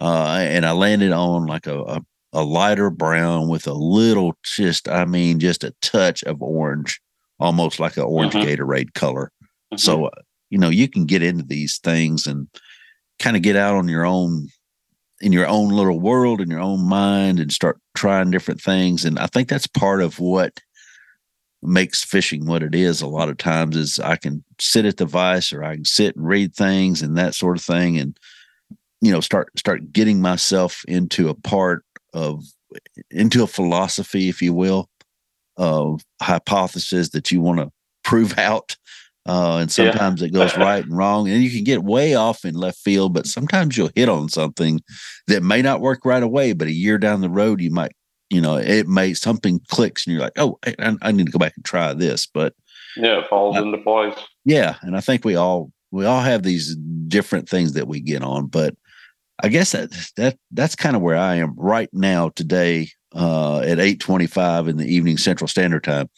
[0.00, 2.00] uh, and I landed on like a, a,
[2.32, 7.00] a lighter brown with a little, just I mean, just a touch of orange,
[7.38, 8.46] almost like an orange uh-huh.
[8.46, 9.32] Gatorade color.
[9.72, 9.76] Uh-huh.
[9.76, 10.10] So uh,
[10.50, 12.48] you know you can get into these things and
[13.18, 14.48] kind of get out on your own
[15.20, 19.18] in your own little world in your own mind and start trying different things and
[19.18, 20.60] i think that's part of what
[21.62, 25.06] makes fishing what it is a lot of times is i can sit at the
[25.06, 28.18] vise or i can sit and read things and that sort of thing and
[29.00, 32.44] you know start start getting myself into a part of
[33.10, 34.88] into a philosophy if you will
[35.56, 37.70] of hypothesis that you want to
[38.04, 38.76] prove out
[39.26, 40.28] uh, and sometimes yeah.
[40.28, 43.26] it goes right and wrong and you can get way off in left field but
[43.26, 44.80] sometimes you'll hit on something
[45.26, 47.92] that may not work right away but a year down the road you might
[48.30, 51.38] you know it may something clicks and you're like oh I, I need to go
[51.38, 52.54] back and try this but
[52.96, 56.76] yeah it falls into place yeah and i think we all we all have these
[57.08, 58.74] different things that we get on but
[59.42, 63.78] i guess that that that's kind of where i am right now today uh at
[63.78, 66.08] 825 in the evening central standard time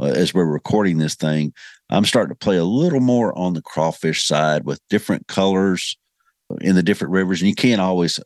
[0.00, 1.52] uh, as we're recording this thing
[1.92, 5.96] I'm starting to play a little more on the crawfish side with different colors
[6.60, 7.40] in the different rivers.
[7.40, 8.18] And you can't always,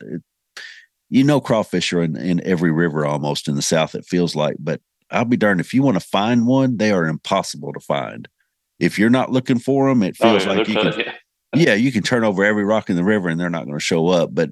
[1.11, 4.57] you know, crawfish are in, in every river almost in the South, it feels like.
[4.61, 4.81] But
[5.11, 8.29] I'll be darned if you want to find one, they are impossible to find.
[8.79, 11.13] If you're not looking for them, it oh, feels oh, yeah, like you can, yeah.
[11.55, 13.85] Yeah, you can turn over every rock in the river and they're not going to
[13.85, 14.35] show up.
[14.35, 14.51] But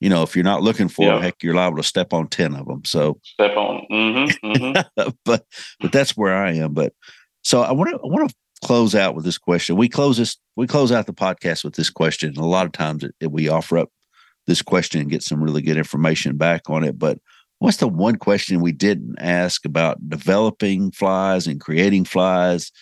[0.00, 1.14] you know, if you're not looking for yeah.
[1.14, 2.84] them, heck, you're liable to step on ten of them.
[2.84, 5.08] So step on, mm-hmm, mm-hmm.
[5.24, 5.46] but
[5.80, 6.74] but that's where I am.
[6.74, 6.92] But
[7.42, 9.76] so I want to I want to close out with this question.
[9.76, 12.36] We close this, we close out the podcast with this question.
[12.36, 13.90] A lot of times it, it, we offer up
[14.46, 16.98] this question and get some really good information back on it.
[16.98, 17.18] But
[17.58, 22.72] what's the one question we didn't ask about developing flies and creating flies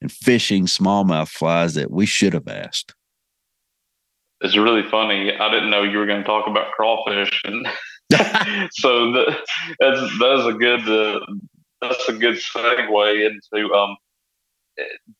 [0.00, 2.94] and fishing smallmouth flies that we should have asked?
[4.40, 5.36] It's really funny.
[5.36, 7.66] I didn't know you were going to talk about crawfish, and
[8.72, 9.36] so the,
[9.80, 11.20] that's that's a good uh,
[11.80, 13.96] that's a good segue into um,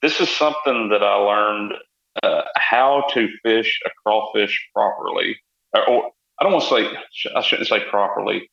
[0.03, 1.73] this is something that I learned
[2.23, 5.37] uh, how to fish a crawfish properly.
[5.75, 6.11] Or, or,
[6.41, 8.51] I don't want to say, I shouldn't say properly.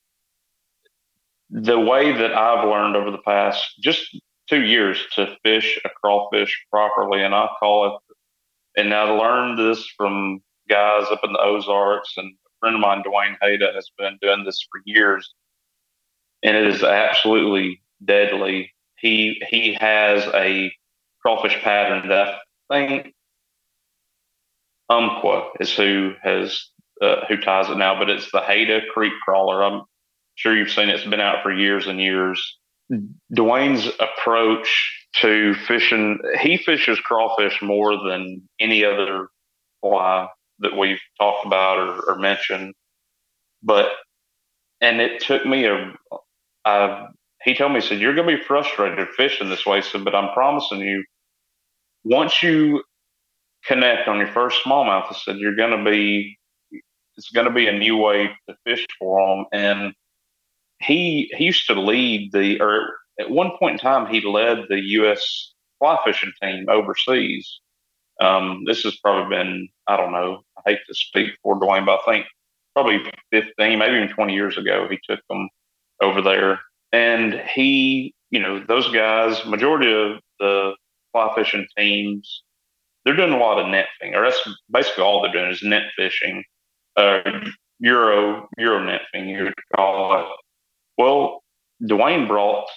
[1.52, 4.04] The way that I've learned over the past just
[4.50, 9.88] two years to fish a crawfish properly, and I call it, and I learned this
[9.96, 14.18] from guys up in the Ozarks, and a friend of mine, Duane Hada, has been
[14.22, 15.34] doing this for years,
[16.44, 18.74] and it is absolutely deadly.
[18.98, 20.72] He he has a
[21.22, 22.36] crawfish pattern that
[22.70, 23.14] I think
[24.90, 26.70] Umpqua is who has
[27.02, 29.64] uh, who ties it now, but it's the Hada Creek Crawler.
[29.64, 29.84] I'm
[30.36, 30.96] sure you've seen it.
[30.96, 32.58] It's been out for years and years.
[33.34, 39.30] Duane's approach to fishing, he fishes crawfish more than any other
[39.82, 40.28] fly
[40.60, 42.74] that we've talked about or, or mentioned.
[43.64, 43.90] But,
[44.82, 45.94] and it took me a,
[46.66, 47.08] I,
[47.44, 49.82] he told me, he said, You're going to be frustrated fishing this way.
[49.82, 51.04] So, but I'm promising you,
[52.04, 52.84] once you
[53.66, 56.38] connect on your first smallmouth, I said you're going to be
[57.18, 59.46] it's going to be a new way to fish for them.
[59.54, 59.94] And
[60.80, 62.90] he he used to lead the or
[63.20, 65.54] at one point in time he led the U.S.
[65.80, 67.60] fly fishing team overseas.
[68.22, 72.00] Um, this has probably been I don't know I hate to speak for Duane, but
[72.00, 72.26] I think
[72.74, 73.00] probably
[73.32, 75.50] 15, maybe even 20 years ago he took them
[76.02, 76.60] over there,
[76.92, 80.76] and he you know those guys majority of the
[81.12, 82.44] fly fishing teams,
[83.04, 85.92] they're doing a lot of nymph fishing, or that's basically all they're doing is nymph
[85.98, 86.44] fishing,
[86.98, 87.22] uh,
[87.80, 90.26] Euro Euro nymph fishing, you would call it.
[90.98, 91.44] Well,
[91.86, 92.68] Duane brought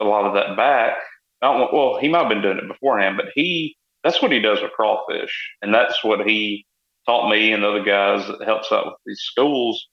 [0.00, 0.96] a lot of that back.
[1.42, 4.38] I don't, well, he might have been doing it beforehand, but he that's what he
[4.38, 6.66] does with crawfish, and that's what he
[7.06, 9.88] taught me and other guys that helps out with these schools.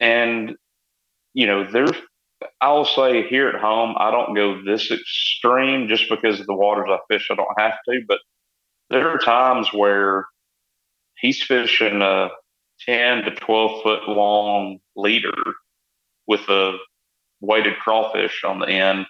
[0.00, 0.56] And
[1.34, 1.92] you know, there's
[2.60, 6.88] I'll say here at home, I don't go this extreme just because of the waters
[6.88, 7.28] I fish.
[7.30, 8.18] I don't have to, but
[8.90, 10.26] there are times where
[11.18, 12.30] he's fishing a
[12.86, 15.34] 10 to 12 foot long leader
[16.26, 16.76] with a
[17.40, 19.06] weighted crawfish on the end.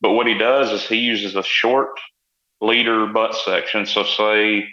[0.00, 1.98] But what he does is he uses a short
[2.62, 3.84] leader butt section.
[3.84, 4.66] So, say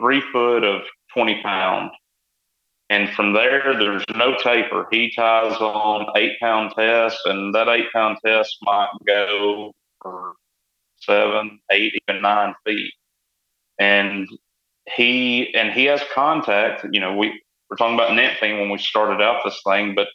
[0.00, 1.90] three foot of 20 pound
[2.90, 4.86] and from there, there's no taper.
[4.90, 10.34] He ties on eight pound test, and that eight pound test might go for
[11.00, 12.92] seven, eight, even nine feet.
[13.80, 14.28] And
[14.96, 16.86] he and he has contact.
[16.92, 20.08] You know, we we're talking about nymphing when we started out this thing, but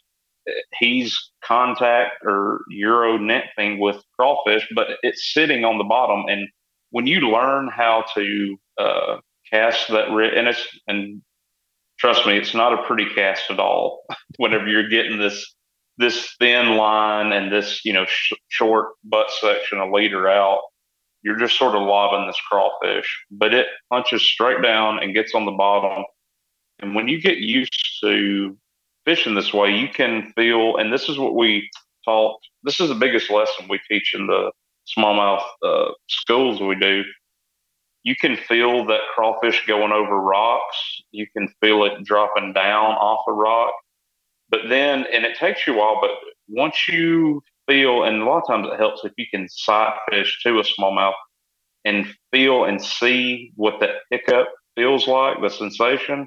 [0.78, 6.24] he's contact or euro net thing with crawfish, but it's sitting on the bottom.
[6.28, 6.48] And
[6.90, 9.16] when you learn how to uh,
[9.50, 11.22] cast that, and it's and
[11.98, 14.02] trust me, it's not a pretty cast at all.
[14.36, 15.54] Whenever you're getting this
[15.98, 20.60] this thin line and this you know sh- short butt section a leader out,
[21.22, 25.44] you're just sort of lobbing this crawfish, but it punches straight down and gets on
[25.44, 26.04] the bottom.
[26.80, 28.56] And when you get used to
[29.04, 31.68] fishing this way, you can feel, and this is what we
[32.04, 32.38] taught.
[32.62, 34.52] This is the biggest lesson we teach in the
[34.96, 37.04] smallmouth uh, schools we do.
[38.02, 40.76] You can feel that crawfish going over rocks.
[41.12, 43.74] You can feel it dropping down off a rock.
[44.48, 46.10] But then, and it takes you a while, but
[46.48, 50.40] once you feel, and a lot of times it helps if you can sight fish
[50.42, 51.12] to a smallmouth
[51.84, 56.26] and feel and see what that pickup feels like, the sensation.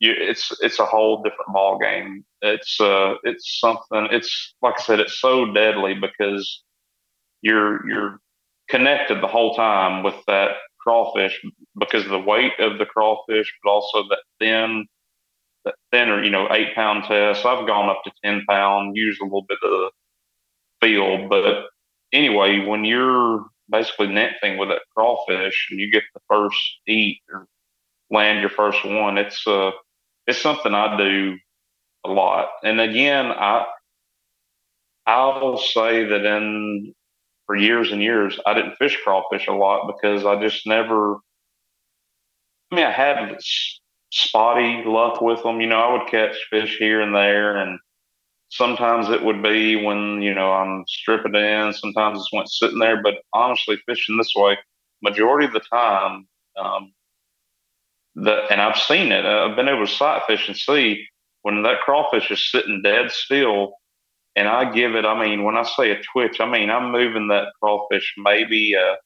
[0.00, 2.24] You, it's it's a whole different ball game.
[2.42, 4.08] It's uh it's something.
[4.10, 6.62] It's like I said, it's so deadly because
[7.42, 8.20] you're you're
[8.70, 11.40] connected the whole time with that crawfish
[11.78, 14.86] because of the weight of the crawfish, but also that thin
[15.64, 17.46] that thinner, you know, eight pound test.
[17.46, 19.90] I've gone up to ten pound, use a little bit of the
[20.82, 21.66] feel, but
[22.12, 27.46] anyway, when you're basically netting with that crawfish and you get the first eat or
[28.10, 29.70] land your first one, it's uh
[30.26, 31.38] it's something I do
[32.04, 32.48] a lot.
[32.62, 33.66] And again, I
[35.06, 36.94] I'll say that in
[37.46, 41.16] for years and years I didn't fish crawfish a lot because I just never
[42.70, 43.38] I mean I had
[44.10, 45.60] spotty luck with them.
[45.60, 47.78] You know, I would catch fish here and there and
[48.50, 51.72] sometimes it would be when you know I'm stripping in.
[51.72, 53.02] Sometimes it's when sitting there.
[53.02, 54.58] But honestly, fishing this way,
[55.02, 56.92] majority of the time, um,
[58.16, 59.24] that and I've seen it.
[59.24, 61.06] Uh, I've been able to sight fish and see
[61.42, 63.74] when that crawfish is sitting dead still,
[64.36, 65.04] and I give it.
[65.04, 68.92] I mean, when I say a twitch, I mean I'm moving that crawfish maybe a,
[68.92, 68.96] a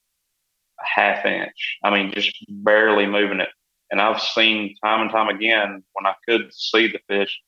[0.81, 1.77] half inch.
[1.83, 3.49] I mean, just barely moving it.
[3.91, 7.39] And I've seen time and time again when I could see the fish,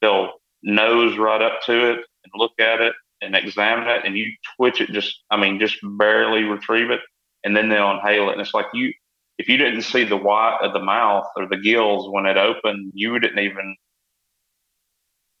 [0.00, 0.32] they'll
[0.62, 4.80] nose right up to it and look at it and examine it and you twitch
[4.80, 7.00] it just I mean just barely retrieve it
[7.44, 8.92] and then they'll inhale it and it's like you
[9.40, 12.92] if you didn't see the white of the mouth or the gills when it opened
[12.94, 13.76] you didn't even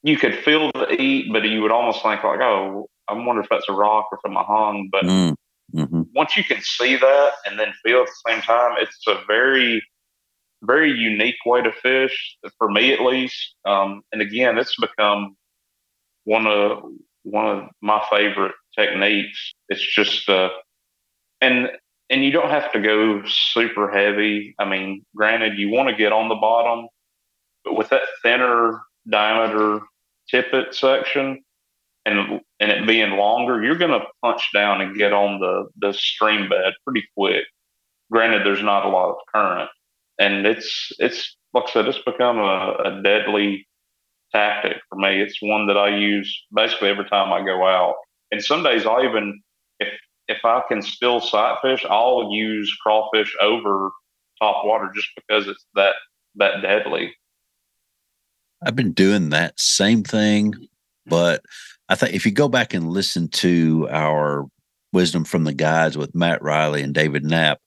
[0.02, 3.48] you could feel the eat but you would almost think like oh I wonder if
[3.48, 5.34] that's a rock or from a hung but mm,
[5.74, 6.02] mm-hmm.
[6.14, 9.82] once you can see that and then feel at the same time it's a very
[10.62, 13.54] very unique way to fish for me at least.
[13.64, 15.36] Um, and again, it's become
[16.24, 16.82] one of
[17.22, 19.52] one of my favorite techniques.
[19.68, 20.50] It's just uh,
[21.40, 21.70] and
[22.10, 24.54] and you don't have to go super heavy.
[24.58, 26.88] I mean, granted, you want to get on the bottom,
[27.64, 29.80] but with that thinner diameter
[30.30, 31.42] tippet section
[32.04, 35.92] and and it being longer, you're going to punch down and get on the the
[35.92, 37.44] stream bed pretty quick.
[38.10, 39.70] Granted, there's not a lot of current,
[40.18, 43.66] and it's it's like I said, it's become a, a deadly
[44.32, 45.20] tactic for me.
[45.20, 47.94] It's one that I use basically every time I go out.
[48.30, 49.40] And some days I'll even
[49.80, 49.88] if
[50.30, 53.90] if I can still sight fish, I'll use crawfish over
[54.40, 55.94] top water just because it's that
[56.36, 57.14] that deadly.
[58.64, 60.54] I've been doing that same thing,
[61.06, 61.42] but
[61.88, 64.46] I think if you go back and listen to our
[64.92, 67.58] wisdom from the guides with Matt Riley and David Knapp,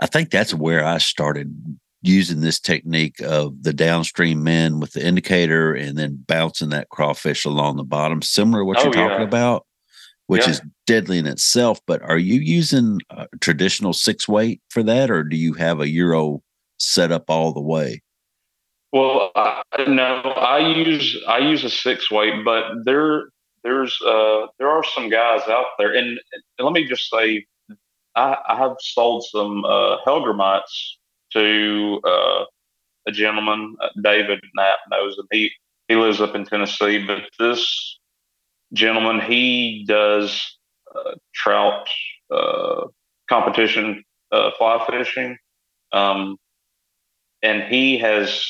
[0.00, 5.06] I think that's where I started using this technique of the downstream men with the
[5.06, 9.20] indicator and then bouncing that crawfish along the bottom, similar to what oh, you're talking
[9.20, 9.26] yeah.
[9.26, 9.66] about,
[10.26, 10.50] which yeah.
[10.50, 11.80] is deadly in itself.
[11.86, 15.88] But are you using a traditional six weight for that, or do you have a
[15.88, 16.42] Euro
[16.78, 18.02] set up all the way?
[18.92, 23.28] Well, uh, no, I use I use a six weight, but there
[23.62, 27.46] there's uh there are some guys out there, and, and let me just say
[28.16, 30.96] I, I have sold some uh, Hellgrammites
[31.34, 32.44] to uh,
[33.06, 35.26] a gentleman, uh, David Knapp knows him.
[35.30, 35.52] He
[35.86, 37.98] he lives up in Tennessee, but this
[38.72, 40.59] gentleman he does uh,
[41.34, 41.88] trout
[42.30, 42.86] uh,
[43.28, 45.36] competition uh, fly fishing,
[45.92, 46.36] um,
[47.42, 48.44] and he has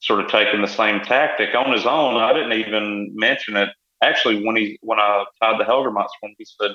[0.00, 2.16] sort of taken the same tactic on his own.
[2.16, 3.68] I didn't even mention it.
[4.02, 6.72] Actually, when he when I tied the Hellgrammites when he said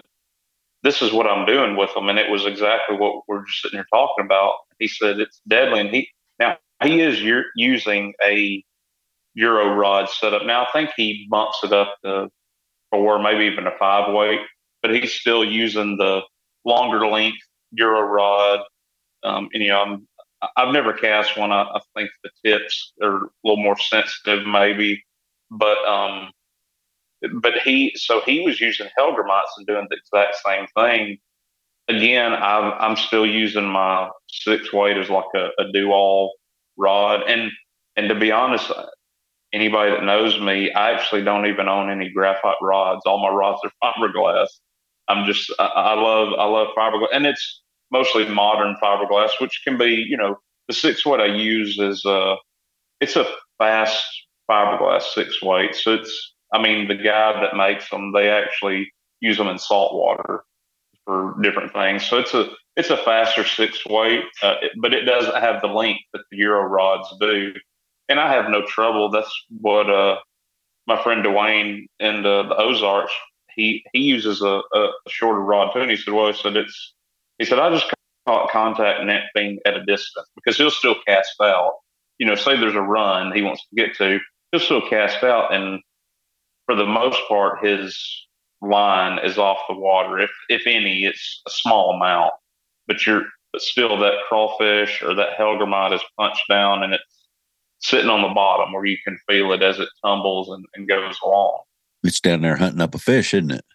[0.84, 2.10] this is what I'm doing with them.
[2.10, 4.54] And it was exactly what we're just sitting here talking about.
[4.80, 5.80] He said it's deadly.
[5.80, 7.22] And he, now he is
[7.56, 8.64] using a
[9.34, 10.46] Euro rod setup.
[10.46, 12.30] Now I think he bumps it up to
[12.92, 14.40] four, maybe even a five weight,
[14.82, 16.22] but he's still using the
[16.66, 17.38] longer length
[17.72, 18.60] Euro rod.
[19.24, 20.08] Um, and, you know, I'm,
[20.56, 21.52] I've never cast one.
[21.52, 25.04] I, I think the tips are a little more sensitive, maybe,
[25.50, 26.32] but um,
[27.42, 31.18] but he so he was using Hellgrammites and doing the exact same thing.
[31.88, 36.34] Again, I'm I'm still using my six weight as like a, a do all
[36.78, 37.52] rod, and
[37.96, 38.72] and to be honest,
[39.54, 43.02] anybody that knows me, I actually don't even own any graphite rods.
[43.06, 44.50] All my rods are fiberglass.
[45.10, 49.78] I'm just I, I love I love fiberglass, and it's mostly modern fiberglass, which can
[49.78, 50.38] be you know
[50.68, 52.36] the six weight I use is uh
[53.00, 53.26] it's a
[53.58, 54.06] fast
[54.50, 55.76] fiberglass six weight.
[55.76, 59.94] So it's, I mean, the guy that makes them, they actually use them in salt
[59.94, 60.44] water
[61.06, 62.06] for different things.
[62.06, 66.04] So it's a it's a faster six weight, uh, but it doesn't have the length
[66.14, 67.54] that the Euro rods do.
[68.08, 69.10] And I have no trouble.
[69.10, 70.18] That's what uh,
[70.86, 73.12] my friend Duane in the, the Ozarks
[73.58, 75.82] he he uses a, a, shorter rod too.
[75.82, 76.94] And he said, well, he said it's
[77.40, 77.92] he said I just
[78.26, 81.74] caught contact net thing at a distance because he'll still cast out.
[82.20, 84.20] You know, say there's a run he wants to get to,
[84.52, 85.82] he'll still cast out, and
[86.66, 87.98] for the most part, his
[88.62, 90.20] line is off the water.
[90.20, 92.34] If if any, it's a small amount,
[92.88, 97.04] but you're but still that crawfish or that hellgrammite is punched down and it's
[97.80, 101.18] sitting on the bottom where you can feel it as it tumbles and, and goes
[101.24, 101.60] along.
[102.08, 103.66] It's down there hunting up a fish, isn't it?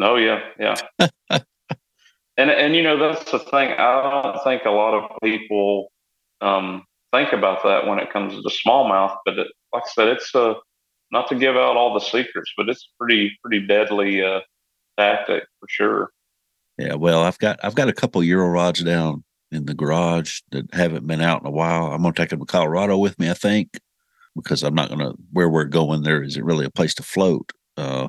[0.00, 0.76] Oh yeah, yeah.
[1.30, 3.72] and and you know that's the thing.
[3.72, 5.90] I don't think a lot of people
[6.40, 9.16] um, think about that when it comes to smallmouth.
[9.24, 10.54] But it, like I said, it's uh,
[11.10, 14.40] not to give out all the secrets, but it's pretty pretty deadly uh,
[14.98, 16.10] tactic for sure.
[16.78, 20.72] Yeah, well, I've got I've got a couple Euro rods down in the garage that
[20.72, 21.86] haven't been out in a while.
[21.86, 23.78] I'm gonna take them to Colorado with me, I think,
[24.36, 26.02] because I'm not gonna where we're going.
[26.02, 27.52] There isn't really a place to float.
[27.76, 28.08] Uh,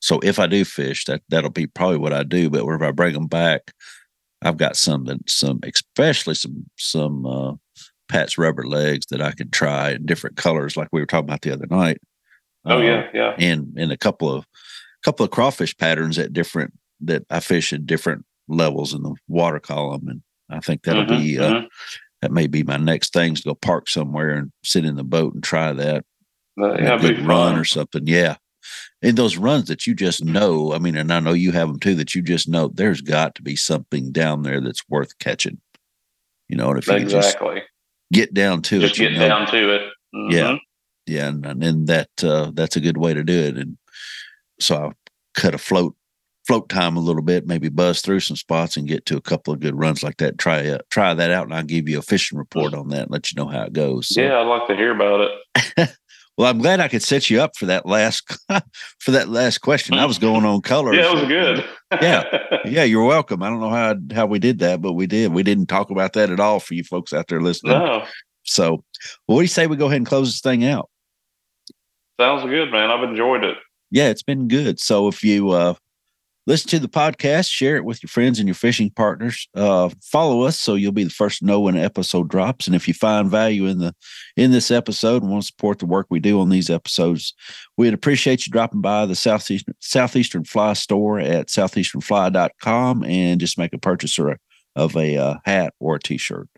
[0.00, 2.50] so if I do fish, that that'll be probably what I do.
[2.50, 3.72] But whenever I bring them back,
[4.42, 7.52] I've got some that some especially some some uh,
[8.08, 11.42] Pat's rubber legs that I can try in different colors, like we were talking about
[11.42, 11.98] the other night.
[12.64, 13.34] Oh uh, yeah, yeah.
[13.38, 14.44] And and a couple of
[15.04, 19.60] couple of crawfish patterns at different that I fish at different levels in the water
[19.60, 21.66] column, and I think that'll mm-hmm, be uh, mm-hmm.
[22.22, 25.34] That may be my next thing to go park somewhere and sit in the boat
[25.34, 26.04] and try that.
[26.60, 28.02] Uh, yeah, run or something.
[28.06, 28.36] Yeah,
[29.02, 30.72] in those runs that you just know.
[30.72, 31.94] I mean, and I know you have them too.
[31.94, 35.60] That you just know there's got to be something down there that's worth catching.
[36.48, 37.48] You know, and if exactly.
[37.48, 37.68] you just
[38.12, 39.82] get down to just it, get you know, down to it.
[40.14, 40.30] Mm-hmm.
[40.30, 40.56] Yeah,
[41.06, 43.56] yeah, and, and that uh, that's a good way to do it.
[43.56, 43.78] And
[44.60, 44.90] so I
[45.34, 45.96] cut a float
[46.46, 49.52] float time a little bit, maybe buzz through some spots and get to a couple
[49.52, 50.38] of good runs like that.
[50.38, 53.10] Try uh, try that out, and I'll give you a fishing report on that and
[53.10, 54.08] let you know how it goes.
[54.08, 54.20] So.
[54.20, 55.96] Yeah, I'd like to hear about it.
[56.36, 58.38] well, I'm glad I could set you up for that last
[58.98, 59.94] for that last question.
[59.94, 60.96] I was going on colors.
[60.96, 61.64] yeah, it was good.
[62.00, 63.42] yeah, yeah, you're welcome.
[63.42, 65.32] I don't know how how we did that, but we did.
[65.32, 67.78] We didn't talk about that at all for you folks out there listening.
[67.78, 68.04] No.
[68.44, 68.84] So,
[69.28, 70.90] well, what do you say we go ahead and close this thing out?
[72.20, 72.90] Sounds good, man.
[72.90, 73.56] I've enjoyed it.
[73.90, 74.80] Yeah, it's been good.
[74.80, 75.74] So if you uh
[76.46, 79.48] listen to the podcast, share it with your friends and your fishing partners.
[79.54, 82.66] Uh, follow us so you'll be the first to know when an episode drops.
[82.66, 83.94] And if you find value in the
[84.36, 87.34] in this episode and want to support the work we do on these episodes,
[87.76, 93.72] we'd appreciate you dropping by the Southeastern Southeastern Fly store at southeasternfly.com and just make
[93.72, 94.38] a purchase or
[94.74, 96.48] of a uh, hat or a t-shirt.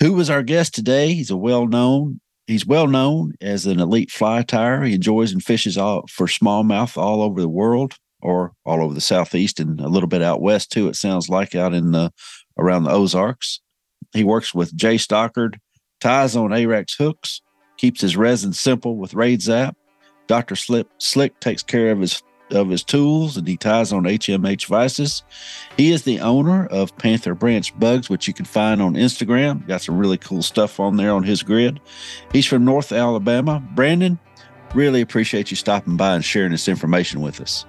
[0.00, 1.12] Who was our guest today?
[1.14, 4.86] He's a well-known He's well known as an elite fly tyer.
[4.86, 9.00] He enjoys and fishes all for smallmouth all over the world or all over the
[9.00, 10.88] southeast and a little bit out west too.
[10.88, 12.12] It sounds like out in the
[12.58, 13.60] around the Ozarks.
[14.12, 14.96] He works with J.
[14.96, 15.58] Stockard,
[16.00, 17.42] ties on Ahrex hooks,
[17.76, 19.76] keeps his resin simple with Raid Zap.
[20.26, 20.56] Dr.
[20.56, 25.24] Slip Slick takes care of his of his tools and he ties on HMH vices.
[25.76, 29.66] He is the owner of Panther Branch Bugs, which you can find on Instagram.
[29.66, 31.80] Got some really cool stuff on there on his grid.
[32.32, 33.60] He's from North Alabama.
[33.74, 34.18] Brandon,
[34.74, 37.66] really appreciate you stopping by and sharing this information with us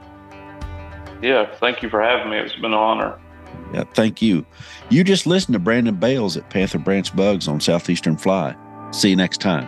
[1.21, 2.37] yeah, thank you for having me.
[2.37, 3.19] It's been an honor.
[3.73, 4.45] Yeah, thank you.
[4.89, 8.55] You just listened to Brandon Bales at Panther Branch Bugs on Southeastern Fly.
[8.91, 9.67] See you next time.